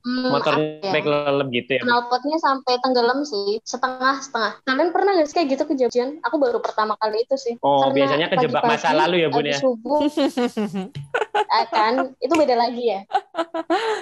Hmm, 0.00 0.30
Motornya 0.30 0.64
apa 0.66 0.80
ya? 0.80 0.82
sampai 0.86 1.00
kelelep 1.02 1.48
gitu 1.50 1.70
ya. 1.72 1.82
knalpotnya 1.82 2.38
sampai 2.38 2.74
tenggelam 2.80 3.18
sih 3.22 3.60
setengah 3.60 4.16
setengah 4.18 4.52
kalian 4.62 4.90
pernah 4.90 5.10
nggak 5.12 5.26
sih 5.26 5.36
kayak 5.36 5.48
gitu 5.50 5.64
kejadian 5.66 6.08
aku 6.20 6.36
baru 6.36 6.58
pertama 6.58 6.96
kali 6.96 7.20
itu 7.20 7.36
sih 7.36 7.54
Oh, 7.60 7.84
Karena 7.84 7.94
biasanya 7.94 8.26
kejebak 8.28 8.62
masa 8.62 8.92
lalu 8.92 9.16
ya, 9.20 9.28
Bun 9.28 9.44
ya. 9.44 9.56
subuh 9.56 10.00
eh, 11.56 11.64
kan 11.66 11.94
itu 12.16 12.32
beda 12.32 12.54
lagi 12.54 12.84
ya 12.88 13.00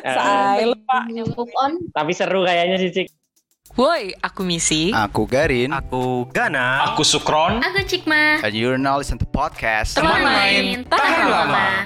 Eh, 0.01 0.15
Say, 0.15 0.65
lupa. 0.65 0.99
move 1.09 1.53
on 1.57 1.73
tapi 1.91 2.13
seru 2.13 2.43
kayaknya 2.43 2.79
sih, 2.79 2.91
Cik. 2.91 3.09
Woi, 3.77 4.17
aku 4.19 4.43
Misi. 4.43 4.91
Aku 4.91 5.29
Garin, 5.29 5.71
Aku 5.71 6.25
Gana. 6.27 6.89
Aku 6.89 7.05
Sukron. 7.05 7.61
Aku 7.61 7.85
Cikma. 7.85 8.41
and 8.41 8.57
you're 8.57 8.81
now 8.81 8.97
listen 8.97 9.15
to 9.15 9.29
podcast. 9.29 9.93
Teman 9.95 10.25
main, 10.25 10.89
tahan 10.89 11.25
lama. 11.29 11.85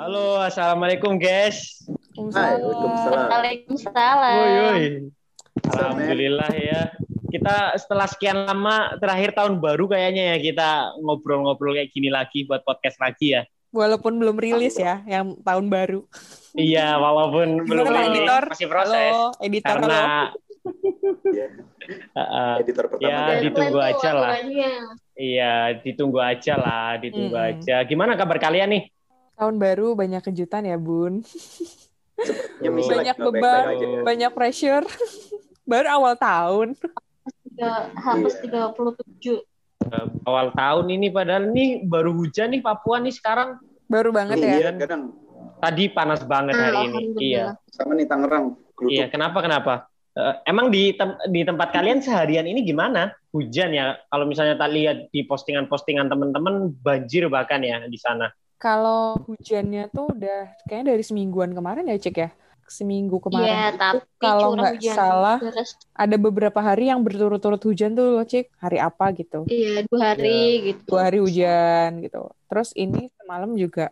Halo, 0.00 0.40
assalamualaikum 0.40 1.20
guys. 1.20 1.84
Hai, 2.32 2.56
Waalaikumsalam. 2.56 3.26
Waalaikumsalam 3.28 4.32
Woi, 4.32 4.52
woi. 4.56 4.84
Alhamdulillah 5.76 6.50
ya. 6.56 6.80
Kita 7.28 7.76
setelah 7.76 8.08
sekian 8.08 8.48
lama 8.48 8.96
terakhir 8.96 9.36
tahun 9.36 9.60
baru 9.60 9.92
kayaknya 9.92 10.32
ya 10.32 10.36
kita 10.40 10.96
ngobrol-ngobrol 11.04 11.76
kayak 11.76 11.92
gini 11.92 12.08
lagi 12.08 12.48
buat 12.48 12.64
podcast 12.64 12.96
lagi 12.96 13.36
ya. 13.36 13.44
Walaupun 13.76 14.16
belum 14.16 14.40
rilis 14.40 14.80
ya, 14.80 15.04
yang 15.04 15.36
tahun 15.44 15.68
baru. 15.68 16.08
Iya, 16.56 16.96
walaupun 16.96 17.68
belum 17.68 17.92
editor? 17.92 18.44
masih 18.56 18.68
proses 18.72 19.12
Halo, 19.12 19.36
editor 19.44 19.84
karena 19.84 20.00
halo. 20.00 20.40
Iya, 21.28 21.46
Uh, 22.14 22.56
editor 22.62 22.86
pertama. 22.86 23.10
Ya, 23.10 23.42
ditunggu 23.42 23.78
aja 23.82 24.10
lah. 24.14 24.32
iya, 25.18 25.74
ditunggu 25.76 26.18
aja 26.22 26.54
lah, 26.54 26.96
ditunggu 27.02 27.34
Mm-mm. 27.36 27.50
aja. 27.50 27.82
Gimana 27.84 28.14
kabar 28.14 28.38
kalian 28.38 28.70
nih? 28.70 28.84
Tahun 29.40 29.56
baru 29.56 29.96
banyak 29.96 30.20
kejutan 30.20 30.68
ya, 30.68 30.76
Bun. 30.76 31.20
Ya, 32.60 32.68
banyak 32.68 33.16
beban, 33.16 33.64
ya. 33.80 34.04
banyak 34.04 34.30
pressure. 34.36 34.84
Baru 35.70 35.88
awal 35.88 36.12
tahun. 36.20 36.76
Tiga- 37.48 37.88
Iya. 37.96 38.28
37 38.28 39.40
Uh, 39.80 40.12
awal 40.28 40.52
tahun 40.52 40.92
ini 40.92 41.08
padahal 41.08 41.48
nih 41.56 41.88
baru 41.88 42.12
hujan 42.12 42.52
nih 42.52 42.60
Papua 42.60 43.00
nih 43.00 43.16
sekarang. 43.16 43.56
Baru 43.88 44.12
banget 44.12 44.36
ya. 44.36 44.68
Iya, 44.68 44.70
kadang 44.76 45.16
Tadi 45.56 45.88
panas 45.88 46.20
banget 46.28 46.52
hari 46.52 46.92
ini. 46.92 47.00
Iya. 47.16 47.56
sama 47.72 47.96
nih 47.96 48.04
Tangerang. 48.04 48.60
Gelutuk. 48.76 48.92
Iya, 48.92 49.08
kenapa 49.08 49.40
kenapa? 49.40 49.88
Eh, 50.12 50.34
emang 50.44 50.68
di 50.68 50.92
tem- 50.92 51.16
di 51.32 51.40
tempat 51.48 51.72
kalian 51.72 52.04
seharian 52.04 52.44
ini 52.44 52.60
gimana? 52.60 53.08
Hujan 53.32 53.72
ya? 53.72 53.96
Kalau 54.12 54.28
misalnya 54.28 54.60
tak 54.60 54.68
lihat 54.76 55.08
di 55.08 55.24
postingan-postingan 55.24 56.12
teman-teman 56.12 56.76
banjir 56.84 57.32
bahkan 57.32 57.64
ya 57.64 57.80
di 57.88 57.96
sana. 57.96 58.28
Kalau 58.60 59.16
hujannya 59.24 59.88
tuh 59.88 60.12
udah 60.12 60.52
kayaknya 60.68 60.92
dari 60.92 61.00
semingguan 61.00 61.56
kemarin 61.56 61.88
ya, 61.88 61.96
Cek 61.96 62.16
ya. 62.20 62.28
Seminggu 62.68 63.18
kemarin. 63.18 63.50
Iya, 63.50 63.66
tapi 63.74 64.20
kalau 64.20 64.54
curah 64.54 64.60
nggak 64.62 64.74
hujan 64.78 64.94
salah, 64.94 65.38
deras. 65.40 65.70
Ada 65.96 66.16
beberapa 66.20 66.60
hari 66.60 66.92
yang 66.92 67.00
berturut-turut 67.02 67.58
hujan 67.64 67.96
tuh 67.96 68.20
loh, 68.20 68.22
Cek. 68.28 68.52
Hari 68.60 68.78
apa 68.78 69.16
gitu. 69.16 69.48
Iya, 69.48 69.88
dua 69.88 70.00
hari 70.12 70.40
gitu. 70.70 70.86
Dua 70.92 71.02
hari 71.08 71.18
hujan 71.24 72.04
gitu. 72.04 72.30
Terus 72.46 72.70
ini 72.76 73.08
semalam 73.16 73.50
juga 73.56 73.90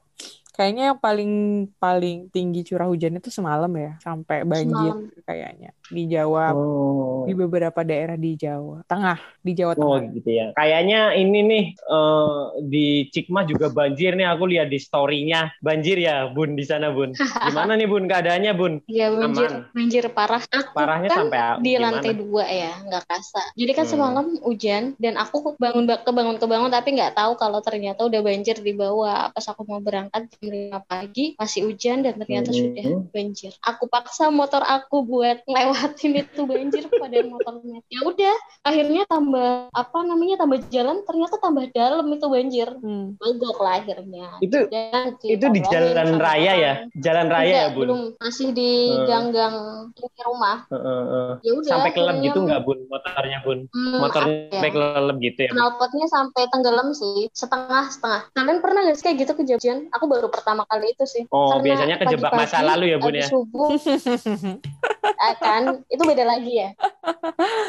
kayaknya 0.58 0.90
yang 0.90 0.98
paling 0.98 1.32
paling 1.78 2.26
tinggi 2.28 2.66
curah 2.66 2.90
hujannya 2.90 3.22
tuh 3.22 3.30
semalam 3.30 3.70
ya, 3.70 3.94
sampai 3.98 4.42
banjir 4.42 4.90
Semalam. 4.90 5.22
kayaknya 5.22 5.70
di 5.88 6.02
Jawa, 6.04 6.50
Oh. 6.50 7.24
di 7.24 7.32
beberapa 7.32 7.80
daerah 7.80 8.18
di 8.18 8.34
Jawa 8.34 8.82
Tengah, 8.84 9.16
di 9.38 9.52
Jawa 9.54 9.72
Oh 9.72 9.94
Tengah. 9.96 10.10
gitu 10.12 10.28
ya. 10.28 10.46
Kayaknya 10.52 11.00
ini 11.14 11.38
nih 11.40 11.64
eh, 11.78 12.42
di 12.66 12.86
Cikmah 13.08 13.46
juga 13.46 13.70
banjir 13.70 14.12
nih. 14.12 14.26
Aku 14.28 14.44
lihat 14.44 14.66
di 14.66 14.76
story-nya 14.76 15.54
banjir 15.60 15.96
ya, 15.96 16.26
Bun 16.28 16.52
di 16.52 16.66
sana, 16.66 16.90
Bun. 16.90 17.14
Gimana 17.14 17.72
nih, 17.72 17.86
Bun? 17.86 18.04
Keadaannya, 18.04 18.52
Bun? 18.52 18.82
Iya, 18.84 19.14
banjir, 19.14 19.48
Aman. 19.48 19.72
banjir 19.72 20.04
parah. 20.10 20.42
Aku 20.44 20.74
Parahnya 20.74 21.08
kan 21.08 21.18
sampai 21.24 21.38
di 21.60 21.72
gimana? 21.72 21.84
lantai 21.94 22.12
dua 22.12 22.44
ya, 22.44 22.72
nggak 22.82 23.04
kasa. 23.06 23.42
Jadi 23.54 23.72
kan 23.72 23.84
Hmm. 23.84 23.92
semalam 23.94 24.26
hujan 24.42 24.82
dan 24.96 25.14
aku 25.14 25.54
bangun 25.56 25.86
kebangun 26.02 26.36
kebangun 26.36 26.68
tapi 26.68 26.88
nggak 26.92 27.14
tahu 27.14 27.32
kalau 27.36 27.62
ternyata 27.62 28.02
udah 28.02 28.20
banjir 28.20 28.58
di 28.58 28.72
bawah. 28.72 29.30
Pas 29.30 29.46
aku 29.46 29.62
mau 29.62 29.78
berangkat 29.78 30.26
jam 30.34 30.47
5 30.48 30.80
pagi 30.84 31.36
masih 31.36 31.68
hujan 31.68 32.02
dan 32.02 32.16
ternyata 32.16 32.50
Hmm. 32.50 32.58
sudah 32.58 32.84
banjir. 33.10 33.52
Aku 33.62 33.84
paksa 33.86 34.28
motor 34.28 34.64
aku 34.64 35.04
buat 35.04 35.44
lewatin 35.44 36.24
itu 36.24 36.42
banjir 36.44 36.88
pada 36.88 37.18
motornya. 37.24 37.80
Ya 37.88 38.00
udah, 38.04 38.34
akhirnya 38.64 39.04
tambah 39.06 39.68
apa 39.70 39.98
namanya 40.02 40.40
tambah 40.40 40.58
jalan 40.68 41.04
ternyata 41.04 41.36
tambah 41.38 41.64
dalam 41.70 42.06
itu 42.10 42.26
banjir. 42.26 42.68
Hmm. 42.78 43.14
Mogok 43.18 43.58
lah 43.60 43.80
akhirnya. 43.80 44.28
Itu 44.40 44.68
Dan 44.68 45.16
itu 45.22 45.46
di 45.48 45.60
jalan 45.64 46.18
raya 46.18 46.52
ya? 46.54 46.72
Jalan 46.94 47.26
raya 47.28 47.46
Enggak, 47.48 47.62
ya, 47.62 47.66
Bun? 47.70 47.80
belum 47.84 48.00
masih 48.18 48.48
di 48.52 48.72
Hmm. 48.88 49.04
gang-gang 49.06 49.56
pinggir 49.94 50.24
rumah. 50.26 50.58
Heeh, 50.68 51.02
heeh. 51.08 51.32
Ya 51.44 51.52
udah. 51.54 51.70
Sampai 51.70 51.90
kelelep 51.92 52.14
akhirnya, 52.16 52.26
gitu 52.30 52.38
nggak, 52.44 52.60
Bun? 52.64 52.78
Motornya, 52.88 53.38
Bun? 53.44 53.58
hmm, 53.68 53.98
Motornya 53.98 54.36
ya? 54.36 54.50
sampai 54.58 54.70
kelelep 54.72 55.16
gitu 55.20 55.40
ya? 55.44 55.50
knalpotnya 55.52 56.06
sampai 56.08 56.42
tenggelam 56.48 56.88
sih 56.92 57.26
setengah 57.32 57.84
setengah. 57.88 58.22
Kalian 58.32 58.58
pernah 58.60 58.80
nggak 58.84 58.96
sih 58.96 59.04
kayak 59.04 59.16
gitu 59.24 59.32
kejadian? 59.34 59.78
Aku 59.92 60.04
baru 60.06 60.28
pertama 60.38 60.62
kali 60.64 60.94
itu 60.94 61.04
sih. 61.04 61.26
Oh, 61.28 61.58
Karena 61.58 61.64
biasanya 61.66 61.96
kejebak 61.98 62.32
masa 62.32 62.62
lalu 62.62 62.94
ya, 62.94 62.96
Bun 63.02 63.14
ya? 63.14 63.26
subuh, 63.26 63.68
eh, 65.26 65.34
kan 65.36 65.62
itu 65.90 66.02
beda 66.02 66.24
lagi 66.24 66.52
ya. 66.54 66.70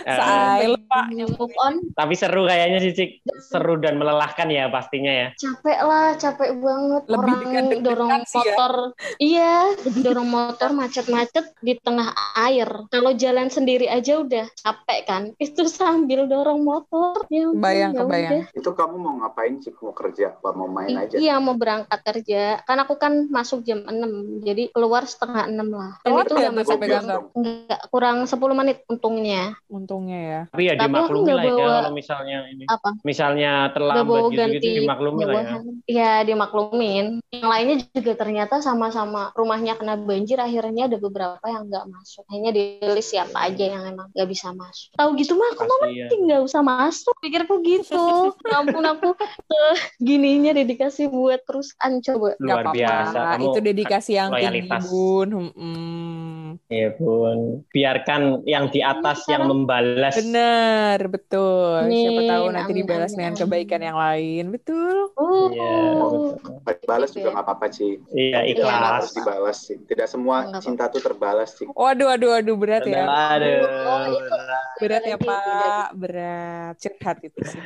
Eh, 0.06 0.16
Say, 0.16 0.70
lupa. 0.70 1.02
Move 1.10 1.56
on, 1.62 1.74
tapi 1.94 2.14
seru 2.14 2.46
kayaknya 2.46 2.80
sih, 2.82 2.94
Cik. 2.94 3.10
Seru 3.40 3.78
dan 3.78 3.98
melelahkan 3.98 4.50
ya 4.50 4.68
pastinya 4.68 5.10
ya. 5.10 5.28
capek 5.34 5.80
lah, 5.82 6.14
capek 6.18 6.50
banget. 6.58 7.04
Lebih 7.06 7.18
Orang 7.18 7.40
dekat-dekat 7.46 7.86
dorong 7.86 8.12
ya. 8.12 8.26
motor, 8.30 8.74
iya, 9.18 9.54
dorong 10.02 10.30
motor 10.30 10.70
macet-macet 10.74 11.46
di 11.62 11.74
tengah 11.78 12.10
air. 12.36 12.68
Kalau 12.90 13.12
jalan 13.14 13.48
sendiri 13.48 13.86
aja 13.86 14.20
udah 14.20 14.46
capek 14.52 15.00
kan. 15.06 15.24
Itu 15.38 15.66
sambil 15.66 16.26
dorong 16.26 16.62
motor. 16.62 17.26
Ya, 17.30 17.50
udah, 17.50 17.58
Kebayang, 17.58 17.92
ya 17.94 18.00
kebayang. 18.02 18.32
udah. 18.34 18.44
Itu 18.60 18.70
kamu 18.74 18.96
mau 18.98 19.14
ngapain 19.24 19.54
sih? 19.62 19.72
Mau 19.80 19.94
kerja 19.94 20.36
apa 20.36 20.50
mau 20.52 20.68
main 20.68 20.90
I- 20.90 21.00
aja? 21.06 21.16
Iya 21.16 21.36
mau 21.40 21.56
berangkat 21.56 22.00
kerja. 22.04 22.59
Kan 22.64 22.78
aku 22.80 22.96
kan 22.96 23.14
masuk 23.28 23.62
jam 23.62 23.84
6. 23.84 24.42
Jadi 24.42 24.70
keluar 24.70 25.04
setengah 25.04 25.46
6 25.46 25.70
lah. 25.70 25.92
Dan 26.00 26.10
Keluar 26.10 26.24
itu 26.24 26.34
nggak 26.34 26.52
udah 26.52 26.66
banget. 26.70 26.90
kantor? 26.90 27.20
Enggak, 27.34 27.82
kurang 27.88 28.18
10 28.24 28.54
menit 28.54 28.78
untungnya. 28.86 29.44
Untungnya 29.68 30.20
ya. 30.20 30.42
Tapi 30.50 30.64
ya 30.64 30.74
Tapi 30.74 30.84
dimaklumi 30.86 31.24
nggak 31.24 31.36
lah 31.36 31.44
ya 31.44 31.52
bawa- 31.52 31.74
kalau 31.80 31.92
misalnya 31.94 32.38
ini. 32.48 32.64
Apa? 32.66 32.90
Misalnya 33.02 33.52
terlambat 33.70 34.22
gitu-gitu 34.26 34.38
ganti 34.40 34.70
dimaklumi 34.80 35.22
lah 35.22 35.34
ya. 35.36 35.58
Iya 35.86 36.14
dimaklumin. 36.24 37.06
Yang 37.30 37.48
lainnya 37.48 37.76
juga 37.92 38.14
ternyata 38.16 38.56
sama-sama 38.60 39.30
rumahnya 39.34 39.76
kena 39.76 39.96
banjir. 39.96 40.38
Akhirnya 40.38 40.88
ada 40.88 40.98
beberapa 40.98 41.44
yang 41.44 41.68
nggak 41.68 41.86
masuk. 41.86 42.24
Hanya 42.28 42.50
dirilis 42.50 43.06
siapa 43.06 43.38
aja 43.42 43.64
yang 43.66 43.84
emang 43.86 44.10
nggak 44.12 44.28
bisa 44.28 44.52
masuk. 44.52 44.94
Tahu 44.94 45.10
gitu 45.16 45.34
mah 45.34 45.50
aku 45.52 45.64
mending 45.66 46.22
nggak 46.26 46.42
usah 46.42 46.62
masuk. 46.62 47.14
Pikirku 47.20 47.62
gitu. 47.62 47.98
Ya 48.50 48.66
ampun 48.66 48.82
aku 48.82 49.14
eh, 49.14 49.78
gininya 50.00 50.52
dedikasi 50.52 51.06
buat 51.06 51.46
perusahaan 51.46 51.94
coba. 52.00 52.34
Luar 52.50 52.66
apa-apa. 52.66 52.78
biasa. 52.78 53.20
Kamu 53.38 53.46
Itu 53.46 53.60
dedikasi 53.62 54.12
yang 54.18 54.30
tinggi. 54.34 54.62
Bun. 54.90 55.30
Hmm. 55.54 56.09
Iya 56.68 56.90
bun, 56.96 57.62
biarkan 57.70 58.22
yang 58.44 58.70
di 58.70 58.80
atas 58.80 59.24
Iya, 59.24 59.38
yang 59.38 59.44
membalas. 59.48 60.16
Bener, 60.16 60.98
betul. 61.06 61.86
Siapa 61.86 62.22
tahu 62.26 62.46
nanti 62.50 62.72
amin, 62.72 62.80
dibalas 62.82 63.12
amin, 63.12 63.18
dengan 63.20 63.34
amin. 63.34 63.42
kebaikan 63.44 63.82
yang 63.84 63.98
lain. 63.98 64.44
Betul. 64.50 64.96
Uh, 65.14 65.48
Iya, 65.50 65.74
betul. 66.00 66.82
Balas 66.86 67.10
Gitu 67.10 67.18
juga 67.18 67.28
ya. 67.28 67.34
nggak 67.36 67.46
apa-apa 67.46 67.66
sih. 67.70 67.92
Iya 68.10 68.40
Iya. 68.40 68.54
ikhlas. 68.56 68.82
Harus 68.82 69.12
dibalas 69.14 69.58
sih. 69.62 69.78
Tidak 69.82 70.08
semua 70.08 70.38
Nggak 70.46 70.62
cinta 70.64 70.84
tuh 70.88 71.02
terbalas 71.02 71.50
sih. 71.54 71.68
Waduh, 71.70 72.08
waduh, 72.10 72.30
waduh, 72.34 72.56
berat 72.56 72.84
ya. 72.84 73.04
Aduh, 73.06 73.58
Oh, 73.70 74.04
itu. 74.10 74.36
Berat 74.80 75.04
ya, 75.04 75.18
Lagi, 75.18 75.28
Pak. 75.28 75.88
Berat. 75.94 76.74
Curhat 76.80 77.18
itu 77.22 77.40
sih. 77.44 77.62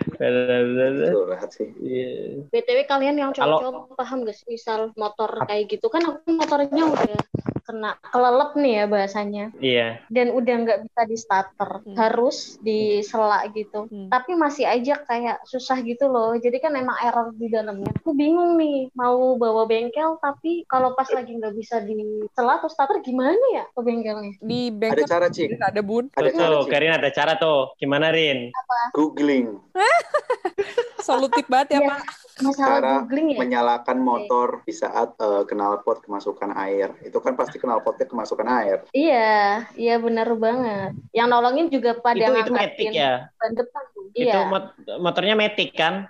rehat 1.23 1.50
sih. 1.51 1.67
Iya. 1.79 2.44
BTW 2.50 2.79
kalian 2.85 3.15
yang 3.15 3.31
cowok-cowok 3.31 3.95
paham 3.95 4.25
gak 4.25 4.36
sih 4.36 4.45
misal 4.50 4.91
motor 4.95 5.29
kayak 5.45 5.69
gitu 5.69 5.88
kan 5.88 6.01
aku 6.03 6.29
motornya 6.33 6.83
udah 6.83 7.21
kena 7.63 7.95
kelelep 8.06 8.51
nih 8.54 8.74
ya 8.74 8.86
bahasanya 8.86 9.45
Iya. 9.57 9.88
dan 10.07 10.31
udah 10.31 10.56
nggak 10.57 10.80
bisa 10.83 11.01
di 11.04 11.15
starter 11.15 11.71
Hmm. 11.81 11.95
harus 11.95 12.38
disela 12.60 13.39
gitu 13.50 13.88
Hmm. 13.88 14.07
tapi 14.07 14.33
masih 14.33 14.63
aja 14.63 15.00
kayak 15.01 15.42
susah 15.44 15.80
gitu 15.80 16.06
loh 16.06 16.36
jadi 16.36 16.60
kan 16.60 16.71
emang 16.74 16.95
error 17.00 17.31
di 17.31 17.48
dalamnya 17.48 17.92
aku 17.94 18.12
bingung 18.12 18.56
nih 18.56 18.92
mau 18.94 19.15
bawa 19.33 19.63
bengkel 19.63 20.15
tapi 20.18 20.63
kalau 20.65 20.92
pas 20.92 21.07
lagi 21.10 21.33
nggak 21.33 21.54
bisa 21.54 21.80
disela 21.80 22.57
atau 22.57 22.68
starter 22.68 23.00
gimana 23.00 23.39
ya 23.54 23.63
ke 23.65 23.80
bengkelnya 23.80 24.36
Di 24.39 24.62
Ada 24.65 24.75
bengkel 24.75 25.06
cara 25.06 25.27
Cik. 25.27 25.50
ada 25.57 25.81
bun. 25.81 26.06
Ada 26.12 26.30
Tuh, 26.30 26.38
cara. 26.38 26.56
Karin 26.68 26.94
ada 26.94 27.10
cara 27.10 27.33
tuh. 27.36 27.71
Gimana 27.75 28.10
Rin? 28.10 28.51
Googling. 28.92 29.56
Solutif 31.00 31.45
banget 31.45 31.75
ya, 31.75 31.80
Iya. 31.80 31.89
Pak. 31.89 32.01
Masalah 32.41 32.80
Cara 32.81 32.91
googling 33.06 33.27
ya 33.33 33.39
Menyalakan 33.44 33.97
motor 34.01 34.47
di 34.65 34.74
saat 34.74 35.13
eh, 35.19 35.44
knalpot 35.45 36.01
kemasukan 36.01 36.51
air. 36.57 36.89
Itu 37.06 37.21
kan 37.21 37.38
pasti 37.38 37.62
knalpotnya 37.62 38.06
kemasukan 38.09 38.47
air. 38.50 38.77
iya 38.95 39.68
iya 39.77 39.95
benar 40.01 40.27
banget 40.38 40.97
yang 41.13 41.27
nolongin 41.30 41.68
juga 41.69 41.97
pada 42.00 42.18
itu 42.18 42.31
itu 42.41 42.51
metik 42.53 42.88
ya. 42.94 43.30
ban 43.38 43.51
depan. 43.53 43.83
Itu 44.13 44.18
iya 44.18 44.39
mot- 44.47 44.74
motornya 45.01 45.35
metik 45.38 45.69
kan? 45.77 46.07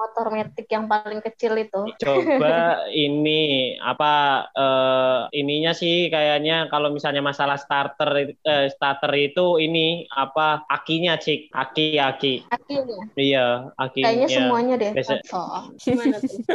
Motor 0.00 0.26
metik 0.32 0.66
yang 0.72 0.88
paling 0.88 1.20
kecil 1.20 1.52
itu. 1.60 1.80
Coba 2.00 2.56
ini 3.04 3.76
apa 3.76 4.12
eh, 4.56 5.20
ininya 5.36 5.76
sih 5.76 6.08
kayaknya 6.08 6.72
kalau 6.72 6.88
misalnya 6.88 7.20
masalah 7.20 7.60
starter 7.60 8.32
eh, 8.32 8.66
starter 8.72 9.12
itu 9.20 9.60
ini 9.60 10.08
apa 10.08 10.64
akinya 10.64 11.20
cik? 11.20 11.52
Aki 11.52 12.00
aki. 12.00 12.34
Akhirnya, 12.48 13.00
iya 13.20 13.46
akinya. 13.76 14.06
Kayaknya 14.08 14.28
semuanya 14.32 14.74
deh. 14.80 14.92
Biasa- 14.96 15.22
Oh, 15.36 15.68
gimana 15.76 16.16
tuh? 16.16 16.40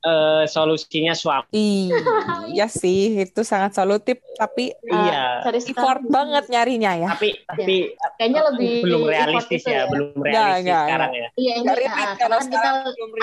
Eh, 0.00 0.44
solusinya 0.48 1.12
swap. 1.12 1.44
Iya 1.52 2.66
sih, 2.72 3.20
itu 3.20 3.44
sangat 3.44 3.76
solutif 3.76 4.16
tapi 4.38 4.72
iya. 4.88 5.44
Cari 5.44 5.60
effort 5.60 6.00
banget 6.08 6.44
nyarinya 6.48 6.92
ya. 6.96 7.08
tapi 7.12 7.28
tapi 7.44 7.76
Kayaknya 8.16 8.42
lebih 8.54 8.72
belum 8.80 9.02
realistis 9.10 9.60
itu 9.62 9.68
ya, 9.68 9.84
ya. 9.84 9.90
belum 9.92 10.08
realistis 10.18 10.62
enggak, 10.64 10.82
sekarang 10.88 11.12
ya. 11.12 11.28
Iya 11.36 11.52
ini 11.58 11.68
relate 11.68 12.16
karena 12.16 12.38
kita 12.58 12.70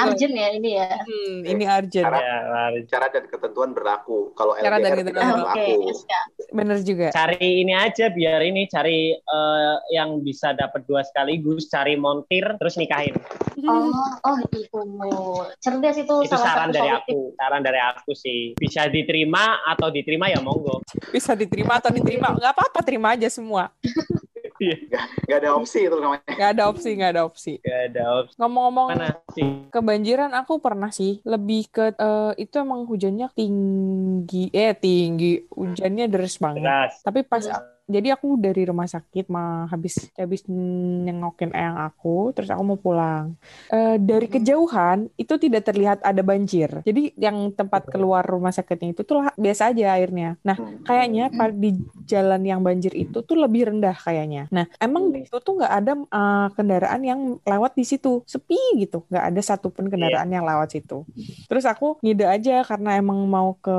urgent 0.01 0.33
ya 0.33 0.47
ini 0.49 0.69
ya. 0.73 0.89
Hmm, 0.97 1.37
ini 1.43 1.63
urgent. 1.63 2.05
Cara- 2.05 2.23
Ya, 2.25 2.37
Cara 2.87 3.07
dan 3.09 3.23
ketentuan 3.25 3.69
berlaku. 3.71 4.31
Kalau 4.33 4.55
Cara 4.55 4.77
dan 4.77 4.91
ketentuan 4.95 5.21
tidak 5.21 5.35
berlaku. 5.35 5.75
siap. 5.93 6.25
Bener 6.47 6.77
juga. 6.79 7.07
cari 7.11 7.37
ini 7.59 7.73
aja 7.73 8.05
biar 8.07 8.39
ini 8.41 8.65
cari 8.65 9.11
eh, 9.11 9.75
yang 9.89 10.19
bisa 10.19 10.51
dapat 10.51 10.83
dua 10.83 11.01
sekaligus 11.01 11.67
cari 11.67 11.95
montir 11.95 12.45
terus 12.55 12.75
nikahin 12.75 13.11
Oh, 13.61 13.91
oh 14.21 14.37
itu 14.45 14.79
cerdas 15.59 15.95
itu, 15.95 16.15
itu 16.21 16.29
salah 16.29 16.45
saran 16.45 16.69
satu 16.69 16.75
dari 16.75 16.89
solutif. 16.89 17.03
aku 17.07 17.19
saran 17.33 17.61
dari 17.61 17.79
aku 17.81 18.11
sih 18.13 18.39
bisa 18.53 18.87
diterima 18.87 19.43
atau 19.65 19.87
diterima 19.89 20.27
ya 20.27 20.39
monggo 20.39 20.79
Bisa 21.09 21.33
diterima 21.33 21.77
atau 21.77 21.89
diterima. 21.89 22.31
Nggak 22.31 22.51
apa-apa, 22.51 22.79
terima 22.81 23.15
aja 23.15 23.27
semua. 23.27 23.71
Nggak 25.27 25.39
ada 25.43 25.49
opsi 25.55 25.79
itu 25.85 25.97
namanya. 25.99 26.23
Nggak 26.31 26.49
ada 26.55 26.63
opsi, 26.71 26.89
nggak 26.95 27.11
ada 27.11 27.21
opsi. 27.27 27.53
gak 27.59 27.81
ada 27.91 28.03
opsi 28.23 28.35
Ngomong-ngomong 28.39 28.87
kebanjiran 29.71 30.31
aku 30.31 30.63
pernah 30.63 30.89
sih. 30.89 31.19
Lebih 31.27 31.61
ke, 31.71 31.85
eh, 31.91 32.31
itu 32.39 32.55
emang 32.61 32.87
hujannya 32.87 33.27
tinggi. 33.35 34.47
Eh, 34.55 34.71
tinggi. 34.77 35.43
Hujannya 35.51 36.05
deras 36.07 36.39
banget. 36.39 36.63
deras 36.63 37.03
Tapi 37.03 37.19
pas 37.27 37.43
jadi 37.85 38.17
aku 38.17 38.41
dari 38.41 38.65
rumah 38.65 38.89
sakit 38.89 39.29
mah 39.29 39.69
habis 39.69 40.09
habis 40.17 40.41
nengokin 40.49 41.53
eyang 41.53 41.77
aku, 41.77 42.33
terus 42.33 42.49
aku 42.49 42.63
mau 42.65 42.79
pulang. 42.81 43.37
Eh, 43.69 44.01
dari 44.01 44.25
kejauhan 44.25 45.05
itu 45.21 45.33
tidak 45.37 45.69
terlihat 45.69 46.01
ada 46.01 46.21
banjir. 46.25 46.81
Jadi 46.81 47.13
yang 47.13 47.53
tempat 47.53 47.85
keluar 47.93 48.25
rumah 48.25 48.49
sakitnya 48.49 48.93
itu 48.97 49.05
tuh 49.05 49.21
biasa 49.37 49.69
aja 49.69 49.93
airnya. 50.01 50.33
Nah, 50.41 50.57
kayaknya 50.81 51.29
pa- 51.29 51.53
di 51.53 51.77
jalan 52.05 52.41
yang 52.45 52.61
banjir 52.65 52.93
itu 52.93 53.21
tuh 53.21 53.37
lebih 53.37 53.69
rendah 53.69 53.93
kayaknya. 53.93 54.49
Nah, 54.49 54.65
emang 54.81 55.13
di 55.13 55.25
situ 55.25 55.37
tuh 55.45 55.53
nggak 55.61 55.73
ada 55.73 55.91
eh, 55.93 56.47
kendaraan 56.57 57.01
yang 57.05 57.19
lewat 57.45 57.77
di 57.77 57.85
situ, 57.85 58.25
sepi 58.25 58.57
gitu, 58.81 59.05
nggak 59.09 59.25
ada 59.29 59.41
satupun 59.45 59.85
kendaraan 59.93 60.29
yang 60.33 60.41
lewat 60.45 60.73
situ. 60.73 61.05
Terus 61.49 61.65
aku 61.69 62.01
ngide 62.01 62.25
aja 62.25 62.65
karena 62.65 62.97
emang 62.97 63.21
mau 63.29 63.53
ke 63.61 63.73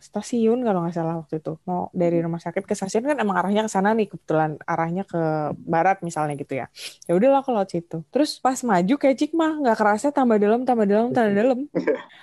stasiun 0.00 0.58
kalau 0.64 0.84
nggak 0.84 0.94
salah 0.96 1.14
waktu 1.20 1.40
itu, 1.40 1.52
mau 1.68 1.88
dari 1.92 2.18
rumah 2.24 2.40
sakit 2.42 2.64
ke 2.64 2.74
stasiun 2.76 3.04
kan 3.08 3.17
emang 3.18 3.36
arahnya 3.38 3.62
ke 3.66 3.70
sana 3.70 3.92
nih 3.92 4.06
kebetulan 4.06 4.56
arahnya 4.64 5.02
ke 5.02 5.20
barat 5.60 6.00
misalnya 6.00 6.34
gitu 6.34 6.54
ya. 6.58 6.66
Ya 7.04 7.12
udahlah 7.18 7.42
aku 7.42 7.50
lewat 7.52 7.70
situ. 7.70 8.00
Terus 8.08 8.38
pas 8.38 8.56
maju 8.62 8.94
kayak 8.94 9.16
cik 9.18 9.32
mah 9.34 9.58
nggak 9.58 9.76
kerasa 9.76 10.08
tambah 10.10 10.38
dalam, 10.38 10.62
tambah 10.62 10.86
dalam, 10.86 11.10
tambah 11.10 11.34
dalam. 11.34 11.58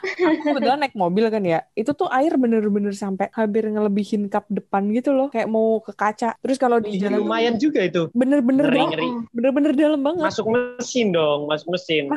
Aku 0.05 0.41
kebetulan 0.43 0.79
naik 0.81 0.95
mobil 0.95 1.25
kan 1.27 1.43
ya. 1.43 1.65
Itu 1.73 1.91
tuh 1.93 2.07
air 2.09 2.35
bener-bener 2.37 2.93
sampai 2.95 3.27
hampir 3.33 3.67
ngelebihin 3.67 4.31
kap 4.31 4.45
depan 4.47 4.87
gitu 4.93 5.11
loh. 5.11 5.27
Kayak 5.27 5.51
mau 5.51 5.81
ke 5.83 5.91
kaca. 5.91 6.37
Terus 6.39 6.57
kalau 6.57 6.79
di 6.79 6.97
jalan 6.97 7.21
lumayan 7.21 7.55
juga 7.59 7.83
itu 7.83 8.07
bener-bener 8.15 8.69
ngeri 8.69 9.09
Bener-bener 9.33 9.73
dalam 9.75 10.01
banget. 10.01 10.25
masuk 10.31 10.47
mesin 10.47 11.11
dong 11.11 11.47
masuk 11.49 11.73
mesin 11.73 12.07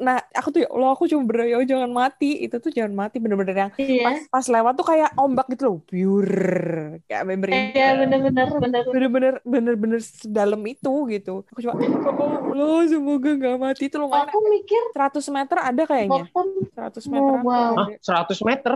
Nah, 0.00 0.16
aku 0.32 0.48
tuh 0.48 0.60
ya 0.64 0.68
Allah, 0.72 0.90
aku 0.96 1.04
cuma 1.08 1.28
berdoa 1.28 1.46
"Ya 1.46 1.58
jangan 1.64 1.90
mati. 1.92 2.40
Itu 2.40 2.56
tuh 2.60 2.72
jangan 2.72 2.92
mati 2.96 3.20
bener-bener 3.20 3.52
yang 3.52 3.70
Iya. 3.76 4.04
pas 4.04 4.18
pas 4.40 4.46
lewat 4.48 4.72
tuh 4.76 4.86
kayak 4.86 5.10
ombak 5.16 5.46
gitu 5.52 5.62
loh. 5.68 5.78
Pure. 5.84 7.04
Kayak 7.04 7.24
member 7.28 7.48
Iya 7.52 7.88
benar-benar 8.06 8.46
benar. 8.54 8.82
bener-bener 8.86 9.34
bener-bener 9.42 10.00
sedalam 10.00 10.60
itu 10.64 10.92
gitu. 11.08 11.34
Aku 11.46 11.60
cuma 11.60 11.74
oh 11.74 12.40
Allah 12.46 12.86
semoga 12.86 13.30
nggak 13.30 13.56
mati 13.56 13.84
itu 13.84 13.96
lumayan 13.96 14.26
Aku 14.26 14.38
mikir 14.44 14.82
100 14.90 15.20
meter 15.28 15.56
ada 15.58 15.82
kayaknya. 15.82 16.22
bottom 16.26 16.48
100 16.70 17.06
meter 17.08 17.32
Oh, 17.34 17.40
wow. 17.42 17.72
Hah, 17.74 17.88
100 18.26 18.40
meter 18.42 18.72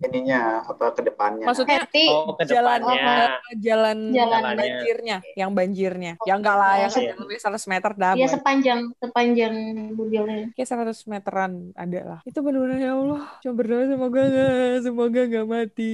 Ininya 0.00 0.40
apa 0.62 0.90
ke 0.90 1.02
depannya. 1.02 1.44
Maksudnya 1.44 1.78
Hati. 1.80 2.06
oh 2.06 2.32
ke 2.32 2.44
Jalan- 2.44 2.80
depannya 2.80 3.28
jalan 3.56 3.98
Jalan. 4.10 4.42
banjirnya, 4.54 5.16
yang 5.34 5.50
banjirnya. 5.50 6.12
Ya 6.20 6.34
enggak 6.34 6.54
lah, 6.54 6.74
yang 6.78 6.92
Iya. 6.92 7.12
lebih 7.16 7.36
100 7.36 7.64
meter 7.66 7.90
dah. 7.92 8.12
Iya 8.14 8.26
boy. 8.26 8.34
sepanjang 8.34 8.80
sepanjang 8.96 9.54
mobilnya. 9.90 10.50
Kayak 10.52 10.68
100 10.70 11.06
meteran 11.06 11.52
ada 11.72 12.00
lah. 12.04 12.18
Itu 12.22 12.40
bener-bener 12.40 12.78
ya 12.80 12.92
Allah. 12.94 13.22
Cuma 13.40 13.54
berdoa 13.54 13.84
semoga 13.84 14.20
nggak, 14.22 14.52
semoga 14.80 15.20
nggak 15.24 15.46
mati. 15.46 15.92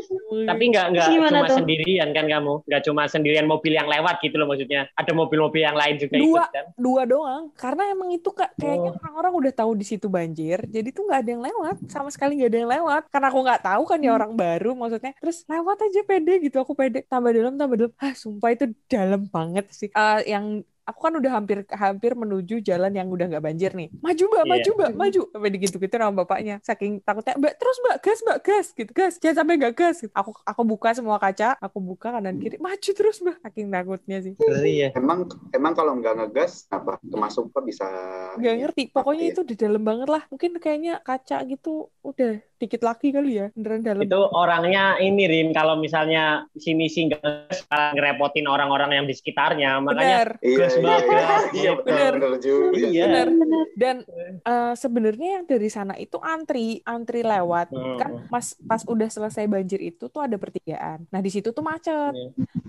Semoga 0.00 0.44
tapi 0.50 0.62
nggak 0.66 0.86
nggak 0.90 1.06
Gimana 1.08 1.28
cuma 1.32 1.46
tuh? 1.46 1.56
sendirian 1.58 2.08
kan 2.10 2.24
kamu? 2.24 2.64
Nggak 2.64 2.82
cuma 2.84 3.02
sendirian 3.06 3.44
mobil 3.44 3.72
yang 3.72 3.86
lewat 3.86 4.20
gitu 4.20 4.36
loh 4.36 4.46
maksudnya. 4.46 4.86
Ada 4.94 5.10
mobil-mobil 5.10 5.62
yang 5.62 5.74
lain 5.74 5.96
juga 5.96 6.14
Dua. 6.14 6.26
ikut 6.26 6.50
kan? 6.50 6.64
dua 6.76 7.02
doang. 7.04 7.42
Karena 7.54 7.82
emang 7.88 8.10
itu 8.10 8.30
kak 8.30 8.54
kayaknya 8.54 8.90
Oh. 8.90 8.98
orang-orang 8.98 9.32
udah 9.40 9.52
tahu 9.54 9.72
di 9.72 9.84
situ 9.84 10.06
banjir 10.06 10.62
jadi 10.66 10.88
tuh 10.90 11.06
nggak 11.06 11.20
ada 11.20 11.30
yang 11.30 11.42
lewat. 11.42 11.76
Sama 11.86 12.08
sekali 12.08 12.38
nggak 12.38 12.50
ada 12.50 12.58
yang 12.58 12.70
lewat. 12.70 13.02
Karena 13.08 13.26
aku 13.28 13.40
nggak 13.40 13.62
tahu 13.62 13.82
kan 13.84 13.98
Hmm. 13.98 14.06
ya 14.06 14.12
orang 14.12 14.32
baru 14.32 14.70
maksudnya. 14.72 15.12
Terus 15.16 15.38
lewat 15.44 15.78
aja 15.80 16.00
pede 16.02 16.34
gitu. 16.40 16.56
Aku 16.58 16.72
pede 16.72 17.02
tambah 17.04 17.30
dalam 17.30 17.54
tambah 17.54 17.76
dalam. 17.76 17.92
Ah 17.96 18.12
sumpah 18.12 18.50
itu 18.50 18.64
dalam 18.86 19.26
banget 19.26 19.66
sih. 19.70 19.88
Eh, 19.90 20.20
yang 20.26 20.62
aku 20.90 21.00
kan 21.00 21.14
udah 21.14 21.32
hampir 21.32 21.58
hampir 21.70 22.12
menuju 22.12 22.58
jalan 22.60 22.90
yang 22.90 23.06
udah 23.06 23.30
nggak 23.30 23.44
banjir 23.44 23.70
nih 23.72 23.88
maju 23.96 24.22
mbak 24.26 24.38
Iya. 24.40 24.50
maju 24.50 24.70
mbak 24.74 24.90
maju 24.94 25.20
sampai 25.30 25.50
gitu 25.56 25.76
gitu 25.78 25.94
sama 25.94 26.12
bapaknya 26.18 26.56
saking 26.60 26.98
takutnya 27.00 27.34
mbak 27.34 27.54
terus 27.56 27.76
mbak 27.80 27.96
gas 28.00 28.18
mbak 28.20 28.38
gas 28.42 28.66
gitu 28.72 28.90
gas 28.90 29.14
jangan 29.16 29.36
sampai 29.40 29.54
nggak 29.56 29.74
gas 29.74 29.96
gitu. 30.00 30.12
aku 30.12 30.30
aku 30.42 30.62
buka 30.64 30.88
semua 30.90 31.16
kaca 31.16 31.54
aku 31.56 31.78
buka 31.78 32.10
kanan 32.10 32.36
kiri 32.36 32.58
maju 32.58 32.90
terus 32.90 33.16
mbak 33.20 33.38
saking 33.40 33.70
takutnya 33.70 34.18
sih 34.20 34.34
ngeri 34.34 34.74
ya 34.76 34.88
Emang 34.92 35.24
emang 35.50 35.72
kalau 35.72 35.94
nggak 35.94 36.14
ngegas 36.16 36.66
apa 36.68 36.98
termasuk 37.00 37.48
kok 37.50 37.62
bisa 37.62 37.86
Gak 38.32 38.56
ngerti, 38.56 38.82
pokoknya 38.90 39.24
Iya. 39.26 39.32
itu 39.34 39.42
di 39.42 39.54
dalam 39.54 39.82
banget 39.82 40.08
lah. 40.08 40.22
Mungkin 40.26 40.56
kayaknya 40.56 41.02
kaca 41.02 41.42
gitu 41.44 41.90
udah 42.00 42.38
dikit 42.60 42.84
lagi 42.84 43.08
kali 43.08 43.40
ya, 43.40 43.46
beneran 43.56 43.80
dalam. 43.80 44.04
itu 44.04 44.20
orangnya 44.36 45.00
ini 45.00 45.24
Rin 45.24 45.48
kalau 45.50 45.80
misalnya 45.80 46.44
si 46.52 46.76
misi 46.76 47.08
nggak 47.08 47.48
ngerepotin 47.96 48.44
orang-orang 48.44 49.00
yang 49.00 49.06
di 49.08 49.16
sekitarnya 49.16 49.80
makanya 49.80 50.08
Bener, 50.20 50.28
Iya, 50.44 50.56
Gas 50.60 50.74
iya, 50.76 50.82
banget. 50.84 51.04
iya, 51.08 51.24
iya, 51.60 51.70
betul, 51.72 51.88
Bener. 51.88 52.14
bener. 52.20 52.70
Iya. 52.76 53.04
bener. 53.32 53.66
Dan 53.74 53.96
eh, 54.44 54.74
sebenarnya 54.76 55.28
yang 55.40 55.44
dari 55.48 55.68
sana 55.72 55.94
itu 55.96 56.20
antri, 56.20 56.84
antri 56.84 57.24
lewat. 57.24 57.72
Hmm. 57.72 57.96
Kan 57.96 58.10
mas 58.28 58.52
pas 58.60 58.84
udah 58.84 59.08
selesai 59.08 59.48
banjir 59.48 59.80
itu 59.80 60.04
tuh 60.06 60.20
ada 60.20 60.36
pertigaan. 60.36 61.08
Nah 61.08 61.20
di 61.24 61.30
situ 61.32 61.50
tuh 61.50 61.64
macet. 61.64 62.12